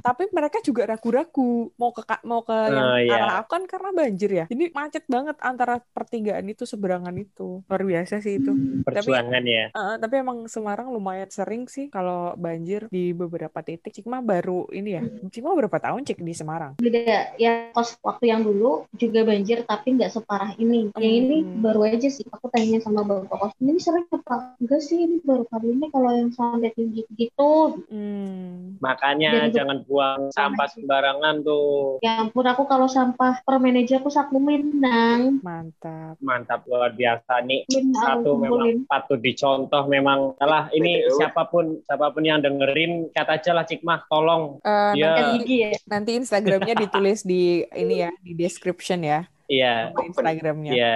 Tapi 0.01 0.23
mereka 0.29 0.57
juga 0.59 0.85
ragu-ragu 0.87 1.51
mau 1.75 1.91
ke 1.91 2.01
mau 2.23 2.41
ke 2.41 2.57
yang 2.67 2.81
Oh, 2.83 2.97
iya. 2.97 3.13
arah 3.15 3.35
aku 3.39 3.49
kan 3.51 3.63
karena 3.65 3.89
banjir 3.91 4.29
ya. 4.31 4.45
Jadi 4.45 4.65
macet 4.71 5.05
banget 5.05 5.37
antara 5.39 5.77
pertigaan 5.87 6.45
itu 6.45 6.65
seberangan 6.65 7.13
itu. 7.13 7.61
Luar 7.63 7.81
biasa 7.81 8.19
sih 8.19 8.37
itu. 8.37 8.51
perjuangan 8.81 9.43
ya 9.43 9.69
Eh, 9.69 9.95
tapi 9.97 10.15
emang 10.17 10.45
Semarang 10.45 10.89
lumayan 10.89 11.29
sering 11.29 11.65
sih 11.65 11.87
kalau 11.87 12.33
banjir 12.35 12.89
di 12.89 13.13
beberapa 13.13 13.61
titik. 13.61 13.93
Cikma 13.93 14.19
baru 14.19 14.65
ini 14.71 14.89
ya. 14.91 15.03
Cikma 15.29 15.53
berapa 15.53 15.77
tahun 15.77 16.01
Cik 16.01 16.19
di 16.19 16.33
Semarang? 16.33 16.73
Beda 16.77 16.99
ya 17.35 17.69
kos 17.71 17.95
waktu 18.01 18.27
yang 18.27 18.41
dulu 18.41 18.89
juga 18.95 19.21
banjir 19.21 19.61
tapi 19.61 19.95
nggak 19.95 20.11
separah 20.11 20.57
ini. 20.57 20.89
Yang 20.95 21.13
ini 21.15 21.37
Hmm. 21.41 21.61
baru 21.61 21.85
aja 21.85 22.07
sih. 22.07 22.25
Aku 22.27 22.49
tanya 22.49 22.79
sama 22.79 23.03
bapak 23.03 23.37
kos 23.37 23.53
ini 23.59 23.77
sering 23.77 24.07
apa? 24.09 24.57
Enggak 24.57 24.81
sih 24.81 24.97
ini 24.99 25.21
baru 25.21 25.45
kali 25.45 25.67
ini 25.71 25.85
kalau 25.87 26.09
yang 26.09 26.31
sampai 26.31 26.71
tinggi 26.71 27.05
gitu. 27.13 27.77
Hmm. 27.87 28.79
makanya 28.81 29.47
Dan- 29.47 29.53
jangan 29.53 29.77
buang 29.91 30.31
sampah 30.31 30.71
sembarangan 30.71 31.43
tuh. 31.43 31.99
Ya 31.99 32.23
ampun 32.23 32.47
aku 32.47 32.63
kalau 32.63 32.87
sampah 32.87 33.43
per 33.43 33.59
manajer 33.59 33.99
aku 33.99 34.07
saku 34.07 34.39
Minang. 34.39 35.43
Mantap. 35.43 36.15
mantap 36.23 36.63
luar 36.63 36.95
biasa. 36.95 37.43
Nih 37.43 37.67
Minang 37.67 37.99
satu 37.99 38.39
memang 38.39 38.87
patut 38.87 39.19
dicontoh 39.19 39.83
memang. 39.91 40.39
Salah 40.39 40.71
ini 40.71 41.03
siapa 41.19 41.51
pun 41.51 41.83
siapa 41.83 42.15
pun 42.15 42.23
yang 42.23 42.39
dengerin 42.39 43.11
kata 43.11 43.35
aja 43.35 43.51
lah 43.51 43.67
Cikmah 43.67 44.07
tolong. 44.07 44.63
Nanti, 44.63 45.43
gigi 45.43 45.57
ya. 45.67 45.69
nanti 45.91 46.11
Instagramnya 46.15 46.75
ditulis 46.87 47.27
di 47.27 47.67
ini 47.75 48.07
ya 48.07 48.09
di 48.23 48.31
description 48.37 49.03
ya 49.03 49.27
iya 49.51 49.91
nama 49.91 50.01
Instagramnya. 50.07 50.71
iya 50.71 50.91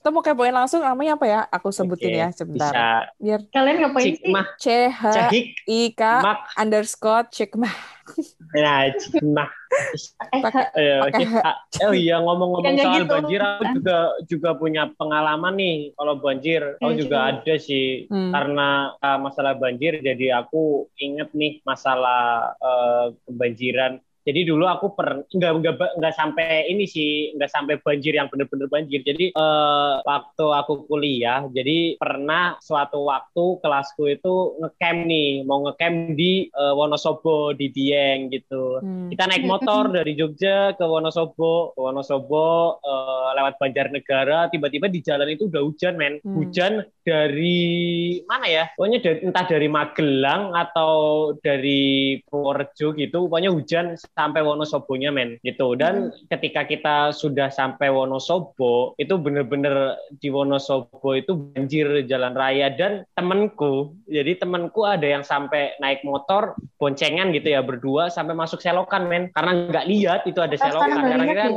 Kita 0.00 0.08
mau 0.08 0.22
kepoin 0.24 0.54
langsung 0.56 0.80
namanya 0.80 1.20
apa 1.20 1.26
ya? 1.28 1.40
Aku 1.52 1.68
sebutin 1.68 2.10
Oke, 2.10 2.20
ya 2.24 2.28
sebentar. 2.32 2.72
bisa 2.72 2.84
Biar 3.20 3.40
Kalian 3.52 3.76
ngapain 3.84 4.04
sih? 4.04 4.12
Cikmah 4.24 4.46
C 4.56 4.64
H 4.88 5.02
I 5.68 5.80
K 5.92 6.02
Mak 6.24 6.38
underscore 6.56 7.24
Cikma. 7.28 7.68
nah 8.54 8.88
Cikmah 8.92 9.50
Eh, 10.30 10.42
Pakai 10.44 10.64
Eh. 10.78 11.02
Ah, 11.42 11.56
oh 11.90 11.94
iya 11.96 12.22
ngomong-ngomong 12.22 12.78
Ya, 12.78 12.86
soal 12.86 13.02
gitu. 13.02 13.10
banjir 13.10 13.40
aku 13.42 13.62
juga 13.74 13.96
juga 14.30 14.50
punya 14.54 14.82
pengalaman 14.94 15.54
nih 15.58 15.76
kalau 15.98 16.14
banjir 16.22 16.62
aku 16.78 16.94
Hmm, 16.94 17.00
juga 17.02 17.18
ada 17.34 17.54
sih 17.58 18.06
Hmm. 18.06 18.30
karena 18.30 18.94
uh, 19.02 19.18
masalah 19.18 19.58
banjir 19.58 19.98
jadi 19.98 20.38
aku 20.38 20.86
inget 20.94 21.26
nih 21.34 21.58
masalah 21.66 22.54
uh, 22.62 23.10
kebanjiran 23.26 23.98
Jadi 24.24 24.40
dulu 24.48 24.64
aku 24.64 24.96
per 24.96 25.28
nggak 25.28 25.52
nggak 25.60 25.74
nggak 26.00 26.14
sampai 26.16 26.72
ini 26.72 26.88
sih, 26.88 27.36
nggak 27.36 27.52
sampai 27.52 27.76
banjir 27.84 28.16
yang 28.16 28.32
bener-bener 28.32 28.72
banjir. 28.72 29.04
Jadi 29.04 29.36
eh, 29.36 29.94
waktu 30.00 30.46
aku 30.48 30.88
kuliah, 30.88 31.44
jadi 31.52 32.00
pernah 32.00 32.56
suatu 32.64 33.04
waktu 33.04 33.60
kelasku 33.60 34.08
itu 34.08 34.56
ngecamp 34.64 35.00
nih, 35.04 35.44
mau 35.44 35.60
ngecamp 35.68 36.16
di 36.16 36.48
eh, 36.48 36.72
Wonosobo 36.72 37.52
di 37.52 37.68
Dieng 37.68 38.32
gitu. 38.32 38.80
Hmm. 38.80 39.12
Kita 39.12 39.28
naik 39.28 39.44
motor 39.44 39.92
dari 39.92 40.16
Jogja 40.16 40.72
ke 40.72 40.84
Wonosobo, 40.88 41.76
ke 41.76 41.80
Wonosobo 41.84 42.80
eh, 42.80 43.28
lewat 43.36 43.60
Banjarnegara, 43.60 44.48
tiba-tiba 44.48 44.88
di 44.88 45.04
jalan 45.04 45.28
itu 45.28 45.52
udah 45.52 45.60
hujan, 45.60 46.00
men. 46.00 46.16
Hmm. 46.24 46.40
Hujan 46.40 46.72
dari 47.04 47.60
mana 48.24 48.48
ya? 48.48 48.64
Pokoknya 48.72 49.04
dari, 49.04 49.18
entah 49.28 49.44
dari 49.44 49.68
Magelang 49.68 50.56
atau 50.56 50.92
dari 51.44 52.16
Purworejo 52.24 52.96
gitu, 52.96 53.28
pokoknya 53.28 53.52
hujan 53.52 53.92
sampai 54.14 54.40
Wonosobonya, 54.46 55.10
men. 55.10 55.36
Gitu. 55.42 55.74
Dan 55.74 56.14
ketika 56.30 56.64
kita 56.64 56.96
sudah 57.10 57.50
sampai 57.50 57.90
Wonosobo, 57.90 58.94
itu 58.96 59.14
bener-bener 59.18 59.98
di 60.22 60.30
Wonosobo 60.30 61.18
itu 61.18 61.34
banjir 61.34 62.06
jalan 62.06 62.32
raya 62.32 62.70
dan 62.72 63.02
temenku, 63.18 63.94
jadi 64.06 64.38
temenku 64.38 64.86
ada 64.86 65.04
yang 65.04 65.26
sampai 65.26 65.74
naik 65.82 66.06
motor 66.06 66.54
boncengan 66.78 67.34
gitu 67.34 67.54
ya 67.54 67.60
berdua 67.60 68.08
sampai 68.08 68.38
masuk 68.38 68.62
selokan, 68.62 69.10
men. 69.10 69.28
Karena 69.34 69.68
nggak 69.68 69.86
lihat 69.90 70.20
itu 70.30 70.38
ada 70.38 70.54
selokan. 70.54 71.02
karena 71.04 71.26
kita 71.26 71.44
ya? 71.44 71.50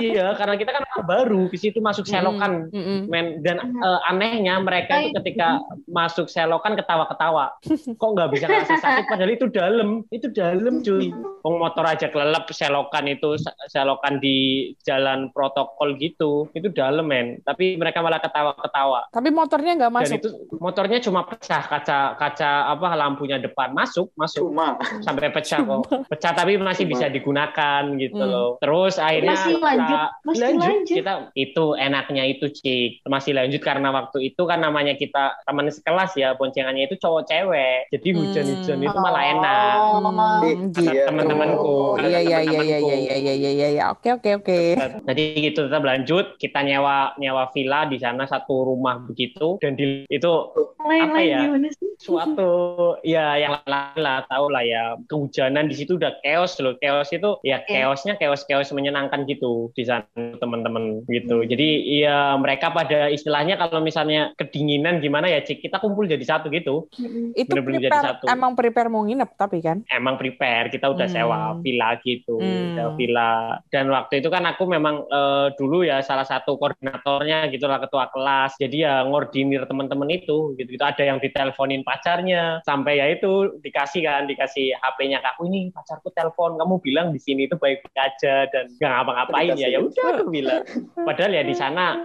iya, 0.00 0.26
karena 0.38 0.54
kita 0.56 0.70
kan 0.72 0.84
baru 1.04 1.50
di 1.50 1.58
situ 1.58 1.78
masuk 1.82 2.06
selokan, 2.06 2.70
Mm-mm. 2.70 3.10
men. 3.10 3.42
Dan 3.42 3.58
eh, 3.74 4.00
anehnya 4.10 4.62
mereka 4.62 5.02
itu 5.02 5.18
ketika 5.20 5.58
masuk 5.90 6.30
selokan 6.30 6.78
ketawa-ketawa. 6.78 7.58
Kok 8.00 8.10
nggak 8.14 8.30
bisa 8.32 8.44
ngerasa 8.46 8.76
sakit? 8.78 9.04
Padahal 9.10 9.32
itu 9.34 9.46
dalam, 9.50 9.88
itu 10.14 10.26
dalam 10.30 10.84
cuy. 10.84 11.10
Motor 11.58 11.84
aja 11.86 12.06
kelelep 12.06 12.44
selokan 12.48 13.06
itu 13.06 13.34
se- 13.34 13.50
selokan 13.66 14.18
di 14.18 14.36
jalan 14.80 15.28
protokol 15.30 15.96
gitu, 15.96 16.48
itu 16.52 16.68
dalam 16.70 17.04
men. 17.04 17.40
Tapi 17.40 17.74
mereka 17.74 17.98
malah 17.98 18.18
ketawa-ketawa. 18.18 19.08
Tapi 19.08 19.28
motornya 19.28 19.72
nggak 19.74 19.90
Dan 19.90 19.98
masuk. 19.98 20.16
itu 20.16 20.28
motornya 20.56 20.98
cuma 20.98 21.20
pecah 21.22 21.62
kaca 21.62 21.98
kaca 22.14 22.50
apa 22.68 22.88
lampunya 22.94 23.36
depan 23.36 23.70
masuk 23.70 24.12
masuk 24.14 24.46
Cuma 24.46 24.76
sampai 25.00 25.28
pecah 25.28 25.58
kok 25.58 25.80
pecah 26.06 26.32
tapi 26.32 26.56
masih 26.56 26.84
bisa 26.84 27.06
digunakan 27.06 27.82
gitu 27.94 28.16
Hmm. 28.16 28.28
loh 28.28 28.50
terus 28.56 28.96
akhirnya 28.96 29.34
Masih 29.34 29.54
lanjut, 29.56 29.86
kita- 29.86 30.10
masih 30.22 30.42
lanjut. 30.42 30.62
lanjut. 30.66 30.96
kita 30.96 31.12
itu 31.34 31.64
enaknya 31.74 32.22
itu 32.26 32.46
cik 32.48 32.90
masih 33.04 33.32
lanjut 33.32 33.60
karena 33.60 33.88
waktu 33.90 34.18
itu 34.26 34.42
kan 34.42 34.58
namanya 34.58 34.94
kita 34.94 35.24
teman 35.42 35.68
sekelas 35.68 36.14
ya 36.14 36.32
boncengannya 36.32 36.84
itu 36.84 36.96
cowok 36.96 37.22
cewek 37.24 37.78
jadi 37.90 38.08
Hmm. 38.08 38.18
hujan-hujan 38.22 38.78
itu 38.80 38.96
malah 38.96 39.24
enak 39.26 39.74
Oh. 39.76 40.42
Ih, 40.42 40.56
Hmm, 40.56 40.72
kata 40.72 41.34
gitu. 41.48 41.62
teman-temanku 41.62 41.96
kata 41.96 42.06
Iya 42.06 42.20
iya 42.20 42.38
iya 42.40 42.60
iya 42.60 42.78
iya 42.78 42.96
iya 42.96 43.16
iya 43.16 43.50
iya 43.52 43.68
iya. 43.70 43.84
Oke 43.88 44.08
oke 44.12 44.30
oke. 44.36 44.58
Jadi 45.04 45.24
gitu 45.42 45.60
tetap 45.64 45.82
lanjut 45.82 46.36
kita 46.36 46.60
nyewa 46.60 46.96
nyewa 47.16 47.48
villa 47.50 47.84
di 47.84 47.96
sana 47.96 48.24
satu 48.24 48.64
rumah 48.64 49.02
begitu 49.02 49.58
dan 49.58 49.74
di 49.74 50.04
itu 50.06 50.32
Lain-lain 50.78 51.26
ya? 51.26 51.40
gimana 51.44 51.68
sih? 51.70 51.84
suatu 51.96 52.52
ya 53.00 53.34
yang 53.36 53.56
lain 53.64 53.96
lah 53.96 54.22
tahu 54.26 54.46
lah 54.48 54.60
ya 54.60 54.82
kehujanan 55.06 55.64
di 55.64 55.74
situ 55.74 55.96
udah 55.96 56.12
chaos 56.20 56.60
loh 56.60 56.76
chaos 56.76 57.08
itu 57.08 57.40
ya 57.40 57.64
chaosnya 57.64 58.14
chaos 58.14 58.44
chaos 58.44 58.68
menyenangkan 58.70 59.24
gitu 59.24 59.72
di 59.72 59.82
sana 59.82 60.04
teman-teman 60.36 61.02
gitu 61.06 61.40
jadi 61.42 61.68
ya 61.96 62.16
mereka 62.36 62.68
pada 62.68 63.08
istilahnya 63.08 63.56
kalau 63.56 63.80
misalnya 63.80 64.36
kedinginan 64.36 65.00
gimana 65.00 65.26
ya 65.26 65.40
cik 65.40 65.60
kita 65.60 65.80
kumpul 65.80 66.04
jadi 66.04 66.20
satu 66.20 66.48
gitu 66.48 66.84
Itu 67.32 67.48
Bener-bener 67.48 67.80
jadi 67.82 67.90
prepare, 67.90 68.06
satu. 68.12 68.24
emang 68.28 68.52
prepare 68.52 68.88
mau 68.88 69.00
nginep 69.00 69.30
tapi 69.34 69.58
kan? 69.58 69.80
emang 69.88 70.14
prepare 70.14 70.68
kita 70.68 70.86
udah 70.86 71.06
Hmm. 71.06 71.16
sewa 71.16 71.35
villa 71.60 71.96
gitu 72.02 72.36
Hmm. 72.36 72.74
sewa 72.76 72.90
villa. 72.98 73.32
Dan 73.72 73.88
waktu 73.88 74.20
itu 74.20 74.28
kan 74.28 74.44
aku 74.44 74.68
memang 74.68 75.06
eh, 75.08 75.48
dulu 75.56 75.82
ya 75.86 76.00
salah 76.02 76.26
satu 76.26 76.58
koordinatornya 76.60 77.48
gitulah 77.50 77.80
ketua 77.80 78.10
kelas. 78.12 78.58
Jadi 78.60 78.84
ya 78.84 79.02
ngordinir 79.06 79.64
teman-teman 79.66 80.08
itu 80.12 80.52
gitu 80.56 80.68
gitu. 80.72 80.84
Ada 80.84 81.02
yang 81.08 81.18
diteleponin 81.22 81.82
pacarnya. 81.82 82.60
Sampai 82.66 83.00
ya 83.00 83.06
itu 83.10 83.56
dikasih 83.62 84.02
kan 84.04 84.28
dikasih 84.28 84.76
HP-nya 84.76 85.22
ke 85.22 85.28
aku 85.36 85.48
ini 85.48 85.70
pacarku 85.72 86.12
telepon 86.12 86.56
kamu 86.56 86.74
bilang 86.82 87.06
di 87.12 87.20
sini 87.20 87.48
itu 87.48 87.56
baik 87.56 87.86
aja 87.96 88.48
dan 88.50 88.68
nggak 88.76 88.90
ngapa-ngapain. 88.90 89.54
Ya 89.56 89.68
ya 89.72 89.80
udah 89.80 90.04
aku 90.16 90.24
bilang. 90.30 90.62
Padahal 91.06 91.32
ya 91.32 91.42
di 91.46 91.54
sana 91.56 91.96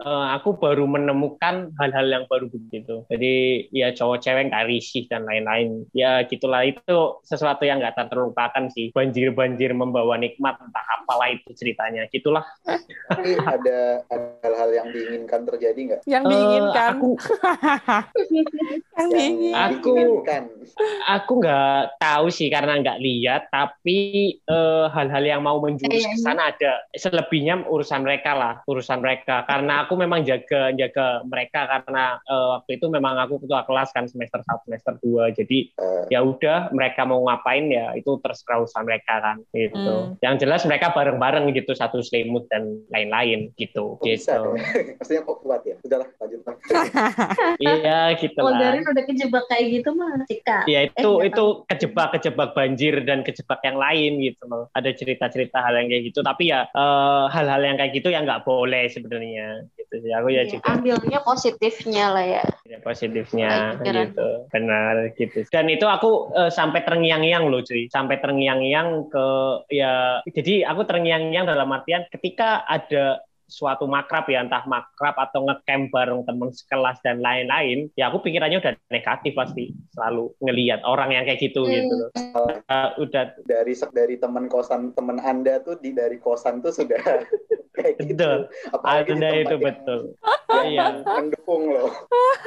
eh, 0.00 0.26
aku 0.36 0.56
baru 0.56 0.84
menemukan 0.88 1.72
hal-hal 1.80 2.06
yang 2.08 2.24
baru 2.30 2.48
begitu. 2.48 3.04
Jadi 3.10 3.66
ya 3.72 3.92
cowok 3.92 4.18
cewek 4.22 4.48
nggak 4.52 4.66
risih 4.68 5.04
dan 5.10 5.24
lain-lain. 5.24 5.84
Ya 5.92 6.22
gitulah 6.24 6.64
itu 6.64 7.20
sesuatu 7.26 7.64
yang 7.64 7.80
nggak 7.82 7.96
tak 7.96 8.08
terlupakan 8.56 8.72
sih. 8.72 8.86
Banjir-banjir 8.90 9.70
membawa 9.72 10.16
nikmat 10.16 10.56
entah 10.58 10.86
apalah 10.96 11.28
itu 11.28 11.52
ceritanya. 11.52 12.08
Gitulah. 12.08 12.44
Tapi 12.64 13.36
ada 13.38 14.02
hal-hal 14.42 14.70
yang 14.72 14.88
diinginkan 14.90 15.40
terjadi 15.44 15.80
nggak? 15.84 16.00
Yang 16.06 16.22
Eh, 16.22 16.30
diinginkan. 16.32 16.88
aku 16.88 17.10
yang. 18.96 19.34
Aku- 19.68 19.94
diinginkan. 19.96 20.42
aku 21.06 21.32
nggak 21.38 21.80
tahu 21.98 22.26
sih 22.28 22.48
karena 22.48 22.80
nggak 22.80 22.98
lihat. 22.98 23.42
Tapi 23.48 23.98
eh, 24.40 24.84
hal-hal 24.90 25.24
yang 25.26 25.42
mau 25.42 25.60
menjurus 25.60 26.02
ke 26.02 26.16
sana 26.18 26.50
ada. 26.50 26.80
Selebihnya 26.92 27.66
urusan 27.66 28.02
mereka 28.02 28.32
lah, 28.32 28.54
urusan 28.64 28.98
mereka. 28.98 29.44
Karena 29.44 29.84
aku 29.84 29.94
memang 29.94 30.24
jaga 30.24 30.72
jaga 30.72 31.20
mereka 31.24 31.68
karena 31.68 32.18
eh, 32.22 32.46
waktu 32.56 32.70
itu 32.76 32.86
memang 32.88 33.14
aku 33.18 33.38
ketua 33.38 33.62
kelas 33.62 33.92
kan 33.92 34.06
semester 34.06 34.40
1 34.40 34.64
semester 34.66 34.94
2 34.98 35.32
jadi 35.34 35.58
Eh. 35.76 36.04
ya 36.08 36.20
udah 36.22 36.70
mereka 36.70 37.02
mau 37.02 37.20
ngapain 37.22 37.66
ya 37.66 37.92
itu 37.92 38.16
terserah 38.18 38.45
urusan 38.54 38.86
mereka 38.86 39.14
kan 39.18 39.36
gitu. 39.50 39.74
Hmm. 39.74 40.14
yang 40.22 40.38
jelas 40.38 40.62
mereka 40.62 40.94
bareng-bareng 40.94 41.50
gitu 41.50 41.74
satu 41.74 41.98
selimut 41.98 42.46
dan 42.46 42.78
lain-lain 42.94 43.50
gitu. 43.58 43.98
Bisa 43.98 44.38
gitu. 44.38 44.54
ya? 44.58 44.94
Maksudnya 45.02 45.22
kok 45.26 45.38
kuat 45.42 45.60
ya? 45.66 45.76
Udahlah 45.82 46.08
lanjut 46.22 46.40
iya 47.66 48.14
gitu 48.14 48.38
Kalau 48.38 48.54
lah. 48.54 48.60
Darin 48.62 48.84
udah 48.86 49.04
kejebak 49.06 49.44
kayak 49.50 49.64
gitu 49.82 49.90
mah 49.94 50.10
Cika. 50.30 50.58
ya 50.70 50.86
itu 50.86 51.10
Eh, 51.16 51.30
itu 51.32 51.44
kejebak 51.66 52.08
kejebak 52.18 52.50
banjir 52.54 52.94
dan 53.02 53.26
kejebak 53.26 53.60
yang 53.66 53.78
lain 53.78 54.22
gitu 54.22 54.42
loh. 54.46 54.70
Ada 54.76 54.94
cerita-cerita 54.94 55.58
hal 55.58 55.74
yang 55.80 55.88
kayak 55.90 56.04
gitu. 56.14 56.20
Tapi 56.22 56.54
ya 56.54 56.66
eh, 56.70 57.24
hal-hal 57.34 57.62
yang 57.62 57.76
kayak 57.78 57.92
gitu 57.94 58.08
ya 58.14 58.22
nggak 58.22 58.46
boleh 58.46 58.86
sebenarnya 58.90 59.66
gitu 59.96 60.04
sih 60.04 60.12
aku 60.12 60.28
ya 60.28 60.44
Iya, 60.44 60.52
juga 60.60 60.68
ambilnya 60.76 61.18
positifnya 61.24 62.04
lah 62.12 62.24
ya. 62.28 62.44
Ya, 62.68 62.78
positifnya 62.84 63.48
pikiran. 63.80 64.12
gitu 64.12 64.28
benar 64.52 64.94
gitu 65.16 65.38
dan 65.48 65.66
itu 65.72 65.86
aku 65.88 66.10
eh, 66.36 66.50
sampai 66.52 66.84
terngiang-ngiang 66.84 67.48
loh 67.48 67.64
cuy 67.64 67.88
sampai 67.88 68.20
terngiang-ngiang 68.20 69.08
ke 69.08 69.26
ya 69.72 70.20
jadi 70.28 70.68
aku 70.68 70.84
terngiang-ngiang 70.84 71.48
dalam 71.48 71.72
artian 71.72 72.04
ketika 72.12 72.68
ada 72.68 73.24
suatu 73.46 73.86
makrab 73.86 74.26
ya 74.26 74.42
entah 74.42 74.66
makrab 74.66 75.14
atau 75.16 75.46
ngecamp 75.46 75.88
bareng 75.88 76.22
teman 76.22 76.50
sekelas 76.50 76.98
dan 77.00 77.18
lain-lain 77.18 77.86
ya 77.94 78.10
aku 78.10 78.18
pikirannya 78.20 78.58
udah 78.58 78.74
negatif 78.90 79.32
pasti 79.32 79.70
selalu 79.92 80.34
ngelihat 80.40 80.82
orang 80.82 81.10
yang 81.10 81.24
kayak 81.24 81.40
gitu 81.40 81.62
Hmm. 81.62 81.72
gitu 81.72 81.94
loh 81.96 82.10
Eh, 82.66 82.88
udah 82.98 83.24
Dari 83.42 83.72
dari 83.92 84.14
teman 84.18 84.46
kosan 84.46 84.90
teman 84.92 85.18
Anda 85.18 85.58
tuh 85.58 85.78
di 85.78 85.90
dari 85.90 86.18
kosan 86.18 86.58
tuh 86.58 86.70
sudah 86.70 86.98
kayak 87.76 88.02
gitu. 88.02 88.16
Betul. 88.16 88.38
Apalagi 88.72 89.10
di 89.10 89.14
tempat 89.14 89.34
itu 89.36 89.46
yang- 89.46 89.62
betul 89.62 90.00
Iya. 90.46 90.84
mendukung 91.04 91.62
loh. 91.68 91.90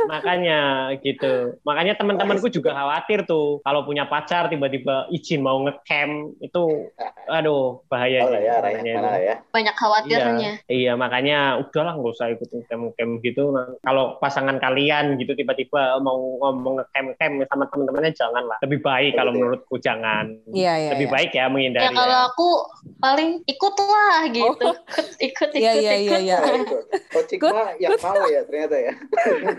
makanya 0.08 0.60
gitu 1.00 1.60
makanya 1.62 1.94
teman-temanku 1.94 2.48
juga 2.50 2.72
khawatir 2.72 3.24
tuh 3.24 3.60
kalau 3.62 3.84
punya 3.84 4.08
pacar 4.08 4.48
tiba-tiba 4.48 5.06
izin 5.10 5.40
mau 5.40 5.60
ngecamp 5.62 6.40
itu 6.40 6.90
aduh 7.28 7.84
bahaya 7.86 8.26
Oh 8.26 8.32
ya, 8.32 8.58
mana 8.64 9.20
ya? 9.20 9.36
Banyak 9.52 9.76
khawatirnya. 9.76 10.52
Iya, 10.66 10.72
iya 10.72 10.89
makanya 10.96 11.60
udahlah 11.60 11.94
nggak 11.98 12.14
usah 12.16 12.28
ikut 12.34 12.50
ngecamp-ngecamp 12.50 13.14
gitu. 13.26 13.52
Nah, 13.52 13.68
kalau 13.84 14.18
pasangan 14.22 14.58
kalian 14.58 15.18
gitu 15.20 15.36
tiba-tiba 15.36 15.98
mau 16.00 16.18
ngomong 16.40 16.80
ngecamp-ngecamp 16.82 17.50
sama 17.50 17.66
teman-temannya 17.70 18.14
janganlah. 18.16 18.58
Lebih 18.64 18.80
baik 18.82 19.14
kalau 19.18 19.32
ya. 19.34 19.38
menurutku 19.38 19.76
jangan. 19.82 20.26
Iya 20.54 20.74
iya. 20.78 20.90
Lebih 20.96 21.08
iya. 21.10 21.16
baik 21.18 21.32
ya 21.36 21.46
menghindari. 21.52 21.86
Ya 21.86 21.92
kalau 21.92 22.20
aku 22.32 22.50
paling 23.04 23.30
ikut 23.46 23.76
lah 23.78 24.18
gitu. 24.32 24.68
Oh. 24.70 24.76
Ikut 25.20 25.50
ikut 25.50 25.50
Iya 25.56 25.72
ikut. 25.74 25.84
iya 25.84 25.94
iya 25.94 26.10
ikut. 26.10 26.22
iya. 26.24 26.38
Oh. 26.40 27.20
Oh, 27.20 27.24
Cikma 27.26 27.74
yang 27.82 27.98
mau 28.00 28.22
ya 28.30 28.42
ternyata 28.46 28.76
ya. 28.78 28.94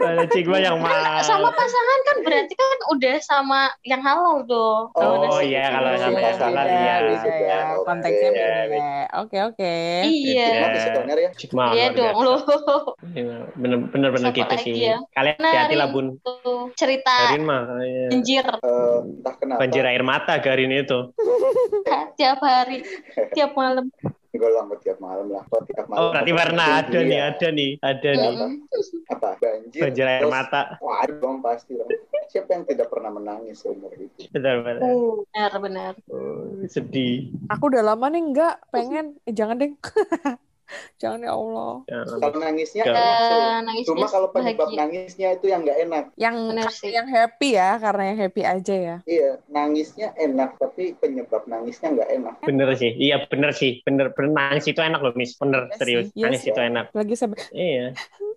Ada 0.01 0.25
Cigma 0.31 0.59
yang 0.63 0.79
mahal. 0.79 1.23
Sama 1.27 1.51
pasangan 1.51 1.99
kan 2.07 2.17
berarti 2.23 2.55
kan 2.55 2.79
udah 2.95 3.15
sama 3.21 3.61
yang 3.83 4.01
halal 4.01 4.47
tuh. 4.47 4.89
Oh, 4.95 5.39
sih? 5.43 5.51
iya, 5.51 5.67
kalau 5.75 5.91
sama 5.99 6.19
yang 6.23 6.39
halal, 6.39 6.67
iya. 6.71 6.97
ya. 7.27 7.59
Konteksnya 7.83 8.31
Iya, 8.31 8.51
beda. 8.71 9.01
Oke 9.25 9.37
oke. 9.43 9.75
Iya. 10.07 10.49
Ya. 11.21 11.31
Cigma 11.37 11.65
Iya 11.71 11.87
dong 11.93 12.17
biasa. 12.17 12.25
lo. 12.25 12.35
Iya, 13.13 13.37
Bener-bener 13.55 14.11
Siapa 14.17 14.33
gitu 14.33 14.55
sih. 14.65 14.75
ya? 14.81 14.97
Kalian 15.13 15.37
Nah, 15.37 15.51
hati-hati 15.53 15.75
lah 15.77 15.89
bun. 15.89 16.07
Cerita 16.73 17.15
Garin 17.29 17.45
mah. 17.45 17.63
iya. 17.81 18.07
banjir 18.09 18.47
Eh, 18.47 18.99
entah 19.05 19.35
kenapa. 19.37 19.59
Banjir 19.61 19.85
air 19.85 20.03
mata 20.03 20.35
Garin 20.39 20.73
itu. 20.73 20.99
tiap 22.19 22.41
hari, 22.41 22.81
tiap 23.33 23.53
malam. 23.53 23.93
Gue 24.31 24.47
lama 24.47 24.79
tiap 24.79 25.03
malam 25.03 25.27
lah. 25.27 25.43
Oh, 25.51 25.61
tiap 25.67 25.91
malam. 25.91 26.01
Oh 26.01 26.09
berarti 26.15 26.31
pernah 26.31 26.67
ada 26.79 26.99
nih, 27.03 27.19
ada 27.19 27.47
nih, 27.51 27.71
ada 27.83 28.11
nih. 28.15 28.35
Apa? 29.11 29.29
Banjir. 29.37 29.81
Banjir 29.83 30.05
air 30.07 30.23
Terus, 30.23 30.31
mata. 30.33 30.63
Wah, 30.79 30.97
ada 31.03 31.15
dong 31.19 31.43
pasti 31.43 31.75
dong. 31.75 31.91
Siapa 32.31 32.47
yang 32.55 32.63
tidak 32.63 32.95
pernah 32.95 33.11
menangis 33.11 33.59
seumur 33.59 33.91
hidup? 33.91 34.31
Benar 34.31 34.63
benar. 34.63 34.87
Uh, 34.87 35.27
benar 35.27 35.53
benar. 35.59 35.93
sedih. 36.71 37.35
Aku 37.51 37.75
udah 37.75 37.83
lama 37.83 38.07
nih 38.07 38.23
nggak 38.31 38.55
pengen. 38.71 39.19
Eh, 39.27 39.35
jangan 39.35 39.59
deh. 39.59 39.75
jangan 40.97 41.21
ya 41.21 41.33
Allah. 41.33 41.73
Ya. 41.85 42.01
Kalau 42.07 42.39
nangisnya 42.39 42.83
tuh. 42.85 42.95
Eh, 42.95 43.57
nangisnya 43.63 43.89
Cuma 43.91 44.07
kalau 44.07 44.29
penyebab 44.31 44.69
bahagia. 44.69 44.79
nangisnya 44.81 45.29
itu 45.35 45.47
yang 45.47 45.61
nggak 45.63 45.79
enak. 45.81 46.05
Yang 46.15 46.37
sih. 46.73 46.91
yang 46.93 47.07
happy 47.07 47.49
ya, 47.55 47.71
karena 47.77 48.03
yang 48.11 48.19
happy 48.19 48.43
aja 48.43 48.75
ya. 48.75 48.97
Iya, 49.05 49.31
nangisnya 49.49 50.09
enak, 50.15 50.51
tapi 50.57 50.95
penyebab 50.97 51.43
nangisnya 51.45 51.89
nggak 51.93 52.11
enak. 52.11 52.35
Bener 52.43 52.69
sih, 52.75 52.93
iya 52.95 53.17
bener 53.27 53.51
sih, 53.51 53.83
bener 53.83 54.13
bener 54.13 54.31
nangis 54.31 54.67
itu 54.67 54.81
enak 54.81 55.01
loh, 55.01 55.13
Miss. 55.15 55.35
Bener 55.35 55.67
Iya 55.67 55.77
serius, 55.77 56.07
sih, 56.09 56.17
iya 56.17 56.25
nangis 56.29 56.43
sih. 56.43 56.51
itu 56.51 56.61
enak. 56.61 56.85
Lagi 56.93 57.15
sampai 57.15 57.39
Iya. 57.51 57.87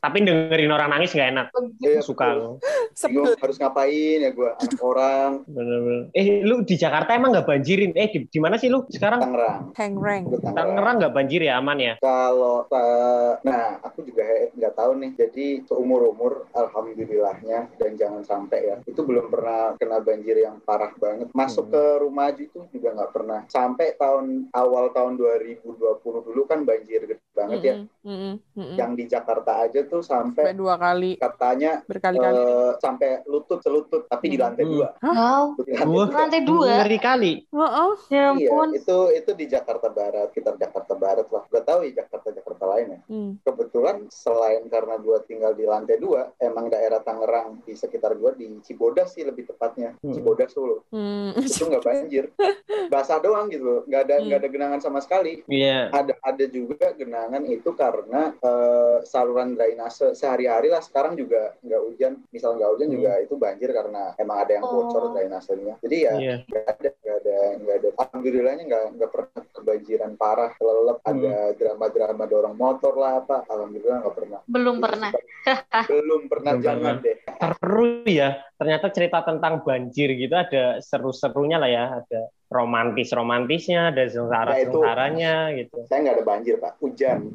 Tapi 0.00 0.24
dengerin 0.24 0.72
orang 0.72 0.90
nangis 0.90 1.12
nggak 1.12 1.28
enak. 1.28 1.46
Iya, 1.78 2.00
Suka 2.00 2.32
loh. 2.32 2.56
Bingung 3.00 3.28
sebel. 3.28 3.36
harus 3.36 3.56
ngapain 3.56 4.18
ya 4.18 4.30
gue 4.30 4.48
anak 4.50 4.80
orang 4.80 5.30
Bener-bener. 5.44 6.02
Eh, 6.10 6.40
lu 6.40 6.64
di 6.64 6.74
Jakarta 6.74 7.12
emang 7.12 7.30
nggak 7.30 7.44
banjirin? 7.44 7.92
Eh, 7.92 8.08
di, 8.08 8.18
di 8.24 8.40
mana 8.40 8.56
sih 8.56 8.66
lu 8.66 8.88
sekarang? 8.88 9.20
Tangerang. 9.20 9.62
Tangerang. 9.72 10.22
Tangerang 10.42 10.94
nggak 10.98 11.12
banjir 11.12 11.40
ya, 11.42 11.60
aman 11.60 11.78
ya? 11.78 11.94
Kalau 12.00 12.64
eh, 12.66 13.32
nah 13.44 13.76
aku 13.80 14.00
juga 14.02 14.24
he- 14.24 14.50
nggak 14.52 14.74
tahu 14.74 14.90
nih. 14.96 15.10
Jadi 15.14 15.44
seumur 15.64 16.08
umur 16.08 16.48
alhamdulillahnya 16.50 17.68
dan 17.76 17.92
jangan 17.94 18.24
sampai 18.24 18.58
ya 18.64 18.76
itu 18.82 19.00
belum 19.00 19.28
pernah 19.28 19.76
kena 19.76 20.00
banjir 20.00 20.36
yang 20.38 20.58
parah 20.60 20.90
banget. 20.96 21.28
Masuk 21.30 21.68
Hmm. 21.68 21.72
ke 21.72 21.82
rumah 22.00 22.24
aja 22.26 22.40
itu 22.40 22.60
juga 22.72 22.88
nggak 22.94 23.12
pernah. 23.12 23.40
Sampai 23.46 23.94
tahun 23.94 24.48
awal 24.50 24.90
tahun 24.90 25.14
2020 25.14 25.76
dulu 26.24 26.42
kan 26.44 26.64
banjir 26.64 27.04
gede 27.04 27.20
banget 27.30 27.60
ya. 27.62 27.74
Mm-mm, 27.76 28.00
mm-mm, 28.02 28.34
mm-mm. 28.56 28.76
Yang 28.76 28.90
di 28.94 29.04
Jakarta 29.06 29.19
aja 29.22 29.80
tuh 29.84 30.00
Sampai 30.00 30.44
sampai 30.46 30.54
dua 30.56 30.74
kali, 30.74 31.10
katanya 31.16 31.82
berkali-kali. 31.84 32.36
eh, 32.36 32.72
sampai 32.78 33.08
lutut 33.26 33.60
selutut 33.60 34.06
tapi 34.06 34.32
di 34.32 34.38
lantai 34.40 34.64
Hmm. 34.64 34.72
dua. 34.72 34.88
Wow, 35.00 35.44
Di 35.58 35.72
lantai 35.72 35.86
dua. 35.86 36.04
lantai 36.10 36.40
dua. 36.42 36.68
Ngeri 36.80 36.98
kali. 36.98 37.32
Heeh. 37.46 37.92
Ya 38.10 38.26
Iya, 38.32 38.50
itu 38.74 38.98
itu 39.12 39.30
di 39.34 39.44
Jakarta 39.46 39.88
Barat, 39.88 40.26
sekitar 40.30 40.54
Jakarta 40.56 40.94
Barat 40.94 41.26
lah. 41.28 41.42
Gak 41.48 41.64
tahu 41.64 41.78
ya 41.84 41.90
Jakarta 42.02 42.28
Jakarta 42.30 42.49
lain 42.66 42.86
ya. 42.90 43.00
Hmm. 43.06 43.32
Kebetulan 43.40 43.96
selain 44.08 44.62
karena 44.66 44.94
gua 44.96 45.20
tinggal 45.20 45.52
di 45.52 45.64
lantai 45.64 45.96
dua, 45.96 46.32
emang 46.36 46.66
daerah 46.66 47.00
Tangerang 47.00 47.62
di 47.62 47.72
sekitar 47.72 48.16
gua 48.16 48.32
di 48.32 48.60
Cibodas 48.60 49.12
sih 49.12 49.22
lebih 49.22 49.46
tepatnya, 49.46 49.94
Hmm. 49.98 50.12
Cibodas 50.12 50.50
Solo. 50.50 50.84
Hmm. 50.90 51.32
Itu 51.36 51.66
nggak 51.66 51.82
banjir, 51.82 52.24
basah 52.92 53.18
doang 53.18 53.48
gitu, 53.48 53.84
nggak 53.86 54.02
ada 54.02 54.14
Hmm. 54.16 54.24
nggak 54.26 54.38
ada 54.38 54.48
genangan 54.48 54.80
sama 54.80 54.98
sekali. 54.98 55.42
Iya. 55.46 55.90
Ada 55.90 56.14
ada 56.20 56.44
juga 56.46 56.92
genangan 56.92 57.42
itu 57.44 57.70
karena 57.72 58.32
eh, 58.36 58.96
saluran 59.04 59.54
drainase 59.54 60.12
sehari-hari 60.12 60.68
lah. 60.68 60.80
Sekarang 60.80 61.14
juga 61.14 61.54
nggak 61.60 61.80
hujan, 61.84 62.12
misal 62.30 62.56
nggak 62.56 62.70
hujan 62.70 62.88
Hmm. 62.88 62.96
juga 62.96 63.10
itu 63.18 63.34
banjir 63.36 63.70
karena 63.70 64.12
emang 64.16 64.36
ada 64.38 64.52
yang 64.52 64.64
bocor 64.64 65.02
Oh. 65.02 65.10
drainasenya. 65.12 65.74
Jadi 65.80 65.96
ya 66.00 66.12
Iya. 66.16 66.36
nggak 66.44 66.64
ada 66.66 66.88
nggak 66.90 67.16
ada 67.16 67.36
nggak 67.60 67.76
ada 67.76 67.88
alhamdulillahnya 67.96 68.64
nggak 68.66 68.84
nggak 68.96 69.10
pernah 69.10 69.42
kebanjiran 69.52 70.12
parah 70.16 70.50
kelelep 70.54 70.98
Hmm. 71.00 71.10
ada 71.10 71.34
drama-drama 71.54 72.24
dorong 72.26 72.49
motor 72.52 72.92
lah 72.94 73.20
apa 73.20 73.44
alhamdulillah 73.46 73.98
nggak 74.02 74.16
pernah 74.16 74.40
Belum 74.46 74.76
pernah. 74.78 75.10
belum 75.90 76.22
pernah 76.26 76.52
Belum 76.56 76.64
jangan 76.64 76.94
deh 77.00 77.16
Seru 77.40 77.84
ya. 78.04 78.30
Ternyata 78.54 78.86
cerita 78.92 79.18
tentang 79.24 79.64
banjir 79.64 80.12
gitu 80.12 80.36
ada 80.36 80.78
seru-serunya 80.78 81.56
lah 81.56 81.70
ya. 81.70 81.84
Ada 82.04 82.20
romantis-romantisnya, 82.50 83.94
ada 83.94 84.04
sengsara-sengsaranya 84.04 85.34
gitu. 85.56 85.86
saya 85.86 85.98
nggak 86.02 86.16
ada 86.20 86.24
banjir 86.26 86.54
pak 86.58 86.76
hujan 86.78 87.30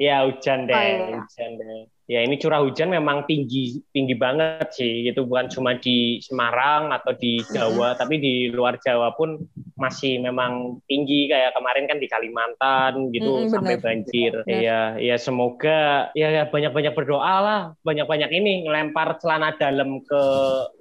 Ya 0.00 0.24
hujan 0.24 0.64
deh, 0.64 0.72
Oh, 0.72 0.80
iya. 0.80 1.20
hujan 1.20 1.50
deh. 1.60 1.84
Ya 2.08 2.24
ini 2.24 2.40
curah 2.40 2.64
hujan 2.64 2.88
memang 2.88 3.28
tinggi 3.28 3.84
tinggi 3.92 4.16
banget 4.16 4.72
sih. 4.72 5.04
Itu 5.04 5.28
bukan 5.28 5.52
cuma 5.52 5.76
di 5.76 6.16
Semarang 6.24 6.88
atau 6.88 7.12
di 7.12 7.36
Jawa, 7.44 7.92
tapi 7.94 8.16
di 8.16 8.48
luar 8.48 8.80
Jawa 8.80 9.12
pun 9.12 9.36
masih 9.80 10.20
memang 10.20 10.76
tinggi 10.84 11.32
kayak 11.32 11.56
kemarin 11.56 11.88
kan 11.88 11.96
di 11.96 12.04
Kalimantan 12.04 13.08
gitu 13.16 13.48
sampai 13.48 13.80
benar. 13.80 13.84
banjir. 13.88 14.32
Benar. 14.44 14.60
Ya, 14.60 14.80
ya 15.00 15.16
semoga 15.16 16.12
ya 16.12 16.28
ya 16.28 16.44
banyak-banyak 16.52 16.92
berdoa 16.92 17.36
lah, 17.40 17.62
banyak-banyak 17.80 18.28
ini 18.28 18.68
ngelempar 18.68 19.16
celana 19.16 19.56
dalam 19.56 20.04
ke 20.04 20.22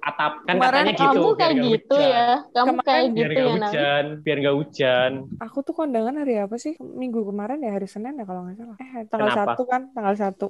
atap 0.03 0.43
kan 0.43 0.59
Kemarin 0.59 0.91
katanya 0.91 0.93
gitu. 0.93 1.07
Kamu 1.07 1.29
kayak 1.39 1.55
gitu 1.63 1.95
hujan. 1.95 2.11
ya. 2.11 2.27
Kamu 2.51 2.67
Kemarin 2.67 2.83
kayak 2.83 3.05
Biar 3.09 3.29
gitu 3.31 3.39
ya, 3.39 3.47
hujan, 3.55 4.03
biar 4.27 4.37
nggak 4.43 4.57
hujan. 4.59 5.11
Aku 5.39 5.57
tuh 5.63 5.73
kondangan 5.73 6.15
hari 6.19 6.33
apa 6.43 6.55
sih? 6.59 6.75
Minggu 6.77 7.23
kemarin 7.23 7.63
ya 7.63 7.71
hari 7.71 7.87
Senin 7.87 8.19
ya 8.19 8.27
kalau 8.27 8.43
nggak 8.43 8.59
salah. 8.59 8.77
Eh 8.83 8.91
tanggal 9.07 9.29
Kenapa? 9.31 9.39
satu 9.55 9.63
kan, 9.63 9.81
tanggal 9.95 10.15
satu. 10.19 10.47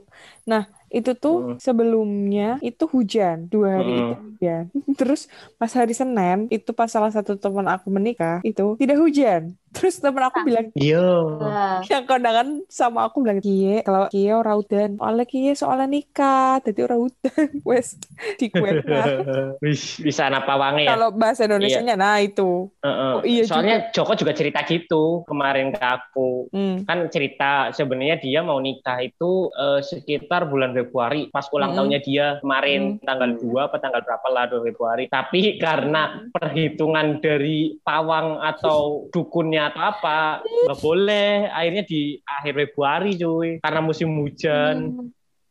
Nah 0.50 0.66
itu 0.90 1.12
tuh 1.14 1.36
Hmm. 1.40 1.58
sebelumnya 1.62 2.58
itu 2.60 2.84
hujan 2.90 3.46
dua 3.48 3.68
hari 3.80 3.92
Hmm. 3.94 4.00
itu 4.02 4.16
hujan. 4.26 4.64
Terus 5.00 5.22
pas 5.56 5.72
hari 5.72 5.94
Senin 5.94 6.50
itu 6.50 6.70
pas 6.74 6.90
salah 6.90 7.12
satu 7.14 7.38
teman 7.38 7.68
aku 7.70 7.88
menikah 7.94 8.42
itu 8.42 8.76
tidak 8.82 8.98
hujan. 8.98 9.42
Terus 9.70 10.02
teman 10.02 10.26
aku 10.26 10.42
bilang 10.42 10.74
Yo. 10.74 11.38
Wah. 11.38 11.86
yang 11.86 12.10
kondangan 12.10 12.66
sama 12.66 13.06
aku 13.06 13.22
bilang 13.22 13.38
kie 13.38 13.86
kalau 13.86 14.10
kie 14.10 14.34
ora 14.34 14.58
udan 14.58 14.98
soalnya 14.98 15.26
kie 15.30 15.52
soalnya 15.54 15.88
nikah 15.88 16.58
jadi 16.66 16.90
ora 16.90 16.98
udan 16.98 17.50
wes 17.70 17.96
di 18.42 18.50
kue 18.50 18.82
Wis, 19.64 20.02
bisa 20.02 20.26
apa 20.30 20.54
wangi 20.56 20.90
ya? 20.90 20.98
kalau 20.98 21.14
bahasa 21.14 21.46
Indonesia 21.46 21.82
nya 21.84 21.94
nah 21.94 22.18
itu 22.18 22.72
Heeh. 22.82 23.14
Oh, 23.20 23.22
iya 23.22 23.44
Soalnya 23.46 23.94
Joko 23.94 24.14
juga 24.16 24.34
cerita 24.34 24.64
gitu 24.64 25.24
kemarin 25.26 25.70
ke 25.70 25.82
aku. 25.82 26.50
hmm. 26.50 26.86
Kan 26.88 27.06
cerita 27.14 27.70
sebenarnya 27.76 28.18
dia 28.18 28.40
mau 28.42 28.58
nikah 28.58 29.00
itu 29.04 29.52
eh, 29.54 29.82
sekitar 29.84 30.48
bulan 30.48 30.72
Februari 30.74 31.28
pas 31.30 31.46
ulang 31.52 31.72
Mm-mm. 31.72 31.78
tahunnya 31.78 32.00
dia 32.02 32.26
kemarin 32.40 32.98
tanggal 33.04 33.36
2 33.38 33.68
apa 33.70 33.78
tanggal 33.78 34.02
berapa 34.02 34.28
lah 34.32 34.44
2 34.50 34.68
Februari. 34.72 35.06
Tapi 35.10 35.60
karena 35.60 36.26
perhitungan 36.32 37.20
dari 37.20 37.78
pawang 37.82 38.40
atau 38.40 39.10
dukunnya 39.12 39.59
atau 39.68 39.82
apa 39.84 40.40
nggak 40.42 40.80
boleh 40.80 41.52
akhirnya 41.52 41.84
di 41.84 42.16
akhir 42.24 42.54
Februari 42.56 43.12
cuy 43.20 43.50
karena 43.60 43.82
musim 43.84 44.10
hujan. 44.24 44.76
Hmm. 44.96 45.10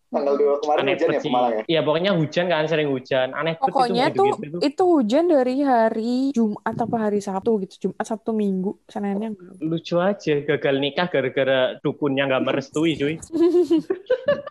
tanggal 0.08 0.40
dua 0.40 0.56
kemarin 0.64 0.80
Aneh 0.80 0.94
hujan 0.96 1.12
ya. 1.12 1.20
Pemalang 1.20 1.52
ya 1.52 1.62
Iya 1.68 1.80
pokoknya 1.84 2.12
hujan 2.16 2.44
kan 2.48 2.64
sering 2.64 2.88
hujan. 2.88 3.28
Aneh 3.36 3.60
banget 3.60 3.60
itu 3.60 3.68
pokoknya 3.68 4.04
tuh 4.08 4.24
gitu-gitu 4.32 4.56
tuh. 4.56 4.60
itu 4.64 4.82
hujan 4.88 5.24
dari 5.28 5.54
hari 5.60 6.16
Jumat 6.32 6.76
apa 6.80 6.96
hari 6.96 7.20
Sabtu 7.20 7.50
gitu 7.68 7.74
Jumat 7.76 8.06
Sabtu 8.08 8.32
Minggu 8.32 8.72
Seninnya 8.88 9.36
enggak 9.36 9.60
lucu 9.60 10.00
aja 10.00 10.34
gagal 10.48 10.74
nikah 10.80 11.12
gara-gara 11.12 11.76
dukunnya 11.84 12.24
nggak 12.24 12.40
merestui 12.40 12.96
cuy 12.96 13.20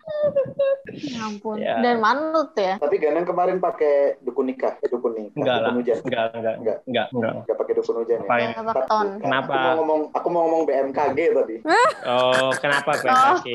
Ya 0.87 1.19
ampun. 1.21 1.57
Ya. 1.57 1.75
Dan 1.77 1.99
manut 1.99 2.51
ya. 2.53 2.75
tapi 2.77 2.95
Ganang 2.97 3.23
kemarin 3.23 3.57
pakai 3.57 4.17
dukun 4.19 4.45
nikah 4.45 4.73
eh 4.77 4.87
dukun 4.87 5.13
nikah 5.13 5.35
enggak 5.37 5.55
lah 5.55 5.61
dukun 5.65 5.77
hujan 5.77 5.97
enggak 5.99 6.25
enggak 6.31 6.55
Enggak. 6.57 6.77
enggak 6.83 7.07
enggak 7.11 7.33
nggak 7.43 7.57
pakai 7.57 7.73
dukun 7.75 7.95
hujan 7.97 8.17
ya 8.17 8.61
ton? 8.87 9.07
Kenapa? 9.17 9.51
aku 9.51 9.59
mau 9.59 9.75
ngomong 9.77 10.01
aku 10.11 10.27
mau 10.27 10.41
ngomong 10.43 10.61
BMKG 10.65 11.19
tadi 11.33 11.55
oh 12.11 12.51
kenapa 12.55 12.89
Oh. 12.89 12.97
BMKG 12.97 13.45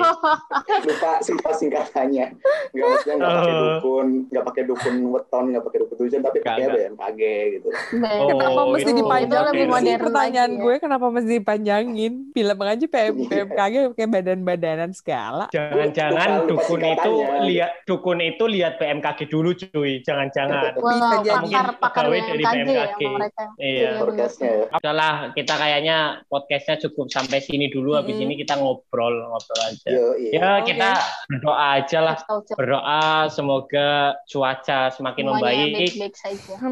lupa 0.83 1.11
lupa 1.23 1.51
singkatannya 1.53 2.27
nggak 2.71 2.87
maksudnya 2.87 3.15
nggak 3.17 3.33
pakai 3.33 3.53
Oh. 3.53 3.63
dukun 3.67 4.07
nggak 4.29 4.45
pakai 4.45 4.63
dukun 4.65 4.95
weton 5.11 5.45
nggak 5.51 5.65
pakai 5.65 5.79
dukun 5.81 5.97
hujan 5.99 6.21
tapi 6.21 6.39
pakai. 6.41 6.65
BMKG 6.69 7.21
gitu 7.53 7.69
Oh, 8.03 8.29
kenapa 8.31 8.61
mesti 8.69 8.91
itu 8.91 8.95
lebih 8.95 9.67
modern 9.67 9.99
pertanyaan 9.99 10.51
lagi 10.51 10.59
ya. 10.59 10.63
gue 10.63 10.75
kenapa 10.79 11.07
mesti 11.09 11.31
dipanjangin 11.35 12.13
bilang 12.31 12.61
aja 12.63 12.87
PM, 12.87 13.15
Iya. 13.15 13.29
PMKG 13.29 13.75
kayak 13.93 14.11
badan-badanan 14.13 14.91
segala 14.93 15.45
jangan-jangan 15.51 16.47
dukun 16.47 16.81
itu 16.83 17.02
singkatannya. 17.09 17.47
lihat 17.49 17.73
dukun 17.89 18.19
itu 18.23 18.45
lihat 18.47 18.73
BMKG 18.79 19.21
dulu 19.29 19.51
cuy 19.55 19.93
jangan-jangan 20.07 20.75
Bisa 20.77 21.17
jadi. 21.23 21.47
pakar-pakar 21.51 22.05
Pegawai 22.07 22.21
dari 22.29 22.45
BMKG 22.45 23.01
ya. 23.03 23.17
Iya. 23.59 23.91
bener. 23.93 24.01
forecastnya 24.03 24.49
ya 24.53 24.65
udahlah 24.73 25.15
kita 25.33 25.55
kayaknya 25.57 25.97
podcastnya 26.29 26.77
cukup 26.89 27.07
sampai 27.09 27.39
sini 27.41 27.67
dulu 27.73 27.95
habis 27.97 28.17
ini 28.19 28.35
kita 28.37 28.59
ngobrol 28.59 29.15
ngobrol 29.31 29.61
aja 29.65 29.89
Yo, 29.89 30.07
iya. 30.19 30.31
ya 30.37 30.51
kita 30.67 30.91
berdoa 31.29 31.65
aja 31.81 31.99
lah 32.03 32.17
berdoa 32.55 33.03
semoga 33.31 34.17
cuaca 34.29 34.91
semakin 34.93 35.25
semuanya 35.29 35.67
membaik. 35.69 35.91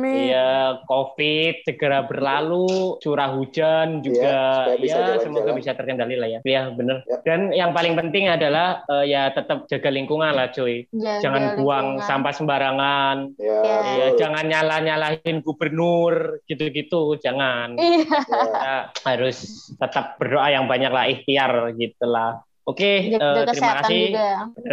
Iya, 0.00 0.50
COVID 0.86 1.54
segera 1.66 2.04
berlalu, 2.04 2.98
curah 3.00 3.30
hujan 3.32 4.02
juga, 4.02 4.66
supaya 4.66 4.76
bisa 4.80 4.90
ya 4.90 5.00
jalan-jalan. 5.00 5.24
semoga 5.24 5.50
bisa 5.56 5.70
terkendali 5.76 6.16
lah 6.18 6.28
ya. 6.28 6.40
Iya 6.42 6.62
bener. 6.74 6.96
Ya. 7.06 7.16
Dan 7.22 7.40
yang 7.54 7.70
paling 7.72 7.94
penting 7.94 8.26
adalah 8.28 8.82
eh, 8.90 9.04
ya 9.10 9.30
tetap 9.30 9.66
jaga 9.70 9.88
lingkungan 9.88 10.09
lah, 10.16 10.50
cuy. 10.50 10.88
Jaga 10.90 11.22
Jangan 11.22 11.42
buang 11.54 11.86
lingkungan. 11.94 12.08
sampah 12.08 12.34
sembarangan. 12.34 13.16
ya, 13.36 13.58
Ya. 13.60 14.06
Jangan 14.16 14.44
nyala-nyalahin 14.46 15.38
gubernur 15.40 16.40
gitu-gitu, 16.44 17.14
jangan. 17.16 17.76
Iya. 17.76 18.18
Ya. 18.34 18.78
Harus 19.04 19.38
tetap 19.70 20.16
berdoa 20.16 20.48
yang 20.48 20.66
banyak 20.66 20.90
lah, 20.90 21.06
ikhtiar 21.06 21.52
gitulah. 21.74 22.42
Oke, 22.64 23.10
eh, 23.10 23.18
Jaga 23.18 23.50
terima 23.50 23.50
kesehatan 23.50 23.82
kasih. 23.82 24.02
juga. 24.14 24.28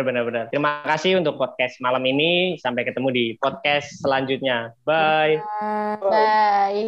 Benar-benar. 0.05 0.43
Terima 0.53 0.71
kasih 0.85 1.11
untuk 1.17 1.35
podcast 1.35 1.81
malam 1.81 2.03
ini. 2.05 2.53
Sampai 2.57 2.85
ketemu 2.85 3.09
di 3.09 3.25
podcast 3.37 3.89
selanjutnya. 3.99 4.77
Bye. 4.85 5.41
Bye. 5.41 5.97
Bye. 6.03 6.87